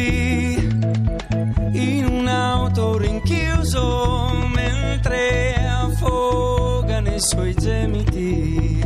celebri 0.00 0.68
in 1.72 2.06
un 2.06 2.26
auto 2.26 2.96
rinchiuso 2.96 4.32
mentre 4.54 5.54
affoga 5.56 7.00
nei 7.00 7.20
suoi 7.20 7.54
gemiti. 7.54 8.82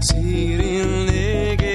Si 0.00 0.56
rinnegherà 0.56 1.71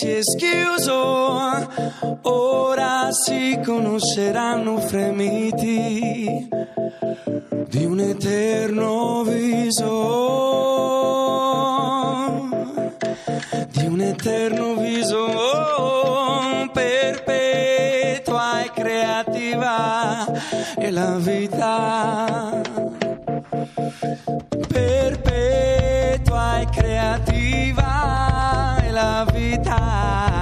si 0.00 0.08
è 0.08 0.20
schiuso, 0.22 1.68
ora 2.22 3.12
si 3.12 3.60
conosceranno 3.62 4.78
fremiti 4.78 6.48
di 7.68 7.84
un 7.84 8.00
eterno 8.00 9.22
viso, 9.24 9.88
di 13.72 13.84
un 13.84 14.00
eterno 14.00 14.76
viso 14.76 15.26
perpetua 16.72 18.62
e 18.64 18.70
creativa 18.72 20.24
è 20.76 20.88
la 20.88 21.16
vita. 21.18 22.49
Vita. 29.80 30.39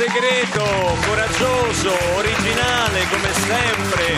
Segreto, 0.00 0.64
coraggioso, 1.06 1.92
originale 2.14 3.06
come 3.10 3.32
sempre. 3.34 4.16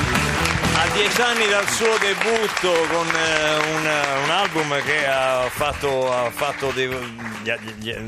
A 0.76 0.88
dieci 0.94 1.20
anni 1.20 1.48
dal 1.48 1.68
suo 1.68 1.98
debutto 1.98 2.70
con 2.88 3.08
eh, 3.08 3.56
un, 3.74 4.22
un 4.22 4.30
album 4.30 4.80
che 4.84 5.04
ha 5.04 5.48
fatto, 5.50 6.12
ha 6.12 6.30
fatto 6.30 6.70
dei- 6.70 6.88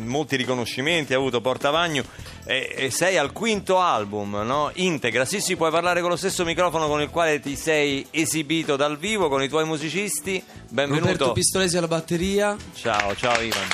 molti 0.04 0.36
riconoscimenti, 0.36 1.14
ha 1.14 1.16
avuto 1.16 1.40
portavagno 1.40 2.04
e, 2.44 2.72
e 2.76 2.90
sei 2.92 3.18
al 3.18 3.32
quinto 3.32 3.80
album, 3.80 4.42
no? 4.44 4.70
Integra. 4.74 5.24
Sì, 5.24 5.40
sì, 5.40 5.56
puoi 5.56 5.72
parlare 5.72 6.00
con 6.00 6.10
lo 6.10 6.16
stesso 6.16 6.44
microfono 6.44 6.86
con 6.86 7.00
il 7.02 7.10
quale 7.10 7.40
ti 7.40 7.56
sei 7.56 8.06
esibito 8.12 8.76
dal 8.76 8.96
vivo 8.96 9.28
con 9.28 9.42
i 9.42 9.48
tuoi 9.48 9.64
musicisti. 9.64 10.40
Benvenuto. 10.68 11.06
Roberto 11.06 11.32
Pistolesi 11.32 11.76
alla 11.76 11.88
batteria. 11.88 12.56
Ciao, 12.72 13.16
ciao 13.16 13.40
Ivan. 13.40 13.66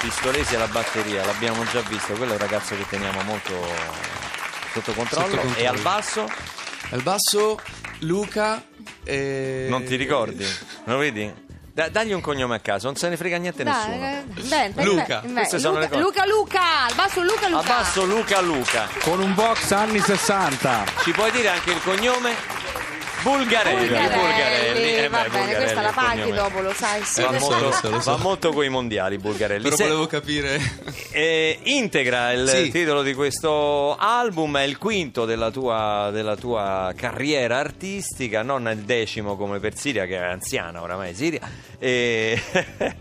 Pistolesi 0.00 0.54
alla 0.54 0.68
batteria, 0.68 1.24
l'abbiamo 1.24 1.64
già 1.64 1.80
visto, 1.80 2.12
quello 2.14 2.32
è 2.32 2.34
un 2.34 2.40
ragazzo 2.40 2.76
che 2.76 2.86
teniamo 2.88 3.22
molto 3.22 3.52
sotto 4.72 4.92
controllo. 4.92 5.26
Sotto 5.26 5.36
controllo. 5.40 5.56
E 5.56 5.66
al 5.66 5.78
basso? 5.80 6.30
Al 6.90 7.02
basso 7.02 7.58
Luca. 8.00 8.62
E... 9.04 9.66
Non 9.68 9.84
ti 9.84 9.96
ricordi? 9.96 10.46
Lo 10.84 10.98
vedi? 10.98 11.44
Da- 11.72 11.88
dagli 11.90 12.12
un 12.12 12.20
cognome 12.22 12.54
a 12.56 12.60
caso, 12.60 12.86
non 12.86 12.96
se 12.96 13.08
ne 13.08 13.16
frega 13.16 13.36
niente 13.36 13.62
nessuno. 13.62 13.96
Luca. 13.96 14.40
inventa, 14.40 14.80
inventa. 14.82 15.20
Queste 15.20 15.58
sono 15.58 15.78
le 15.78 15.88
Luca, 15.88 15.90
cose. 15.90 16.02
Luca 16.02 16.26
Luca, 16.26 16.84
al 16.86 16.94
basso 16.94 17.22
Luca 17.22 17.48
Luca. 17.48 17.58
Al 17.58 17.66
basso 17.66 18.04
Luca 18.04 18.40
Luca. 18.40 18.88
Con 19.00 19.20
un 19.20 19.34
box 19.34 19.70
anni 19.72 20.00
60. 20.00 20.84
Ci 21.02 21.10
puoi 21.12 21.30
dire 21.32 21.48
anche 21.48 21.72
il 21.72 21.82
cognome? 21.82 22.34
Bulgarelli. 23.30 23.88
Bulgarelli, 23.88 24.94
Eh 24.94 25.00
beh, 25.02 25.08
va 25.08 25.18
bene, 25.18 25.28
Bulgarelli, 25.28 25.54
questa 25.56 25.82
la 25.82 25.90
paghi 25.92 26.20
cognome. 26.22 26.36
dopo, 26.36 26.60
lo 26.60 26.72
sai. 26.72 27.02
Sì, 27.02 27.22
Va, 27.22 27.30
molto, 27.32 27.58
lo 27.60 27.72
so, 27.72 27.90
lo 27.90 28.00
so. 28.00 28.10
va 28.12 28.16
molto 28.18 28.52
coi 28.52 28.68
mondiali 28.68 29.18
Bulgarelli. 29.18 29.62
Però 29.64 29.74
Se- 29.76 29.82
volevo 29.84 30.06
capire. 30.06 30.60
Eh, 31.10 31.58
integra 31.64 32.30
il 32.32 32.48
Sì. 32.48 32.70
titolo 32.70 33.02
di 33.02 33.14
questo 33.14 33.96
album, 33.96 34.58
è 34.58 34.62
il 34.62 34.78
quinto 34.78 35.24
della 35.24 35.50
tua, 35.50 36.10
della 36.12 36.36
tua 36.36 36.92
carriera 36.96 37.58
artistica, 37.58 38.42
non 38.42 38.68
il 38.72 38.82
decimo 38.84 39.36
come 39.36 39.58
per 39.58 39.76
Siria, 39.76 40.06
che 40.06 40.16
è 40.18 40.22
anziana 40.22 40.80
oramai 40.82 41.14
Siria. 41.14 41.40
E, 41.78 42.40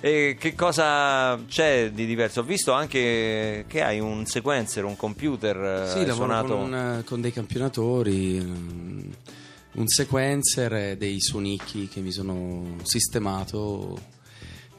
e 0.00 0.36
che 0.38 0.54
cosa 0.54 1.38
c'è 1.48 1.90
di 1.90 2.04
diverso? 2.06 2.40
Ho 2.40 2.44
visto 2.44 2.72
anche 2.72 3.64
che 3.68 3.82
hai 3.82 4.00
un 4.00 4.26
sequencer, 4.26 4.84
un 4.84 4.96
computer 4.96 5.56
eh, 5.56 5.88
Sì, 5.88 5.98
lavoro 6.04 6.14
suonato. 6.14 6.56
con, 6.56 6.72
un- 6.72 7.02
con 7.04 7.20
dei 7.20 7.32
campionatori, 7.32 8.40
mm, 8.40 9.00
un 9.78 9.86
sequencer 9.88 10.72
e 10.74 10.96
dei 10.96 11.20
suonicchi 11.20 11.88
che 11.88 12.00
mi 12.00 12.10
sono 12.12 12.76
sistemato. 12.82 14.16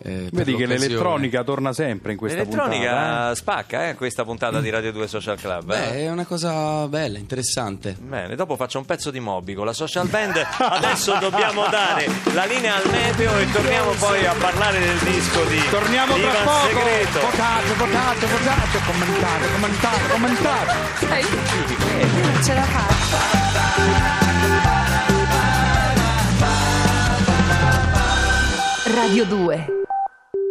eh, 0.01 0.29
Vedi 0.31 0.55
che 0.55 0.65
l'elettronica 0.65 1.43
torna 1.43 1.73
sempre 1.73 2.11
in 2.13 2.17
questa 2.17 2.39
L'elettronica 2.43 2.89
puntata. 2.91 3.31
eh? 3.31 3.35
spacca 3.35 3.89
eh, 3.89 3.95
questa 3.95 4.23
puntata 4.23 4.61
di 4.61 4.69
Radio 4.69 4.91
2 4.93 5.07
Social 5.07 5.37
Club. 5.39 5.71
eh? 5.71 5.77
Beh, 5.77 5.91
è 6.03 6.09
una 6.09 6.25
cosa 6.25 6.87
bella, 6.87 7.17
interessante. 7.17 7.95
Bene, 7.99 8.35
dopo 8.35 8.55
faccio 8.55 8.77
un 8.77 8.85
pezzo 8.85 9.09
di 9.11 9.19
Moby 9.19 9.53
con 9.53 9.65
la 9.65 9.73
social 9.73 10.07
band. 10.07 10.41
Adesso 10.57 11.17
dobbiamo 11.19 11.67
dare 11.67 12.07
la 12.33 12.45
linea 12.45 12.75
al 12.75 12.89
meteo 12.89 13.37
e 13.37 13.51
torniamo 13.51 13.91
poi 13.93 14.25
a 14.25 14.33
parlare 14.33 14.79
del 14.79 14.97
disco 14.99 15.43
di 15.45 15.59
Torniamo 15.69 16.13
di 16.15 16.21
tra 16.21 16.29
Ivan 16.31 16.43
poco. 16.43 16.67
Segreto. 16.67 17.19
Votate, 17.19 17.73
votate, 17.73 18.25
votate, 18.25 18.79
commentate, 18.85 19.47
commentate, 19.53 20.07
commentate. 20.11 20.73
Dai, 21.07 21.23
non 22.21 22.43
ce 22.43 22.53
la 22.53 22.63
faccio. 22.63 24.18
Radio 29.01 29.25
2. 29.25 29.65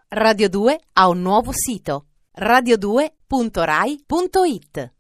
Radio 0.09 0.49
2 0.49 0.81
ha 0.95 1.09
un 1.09 1.21
nuovo 1.21 1.53
sito 1.53 2.07
radio2.rai.it 2.35 4.93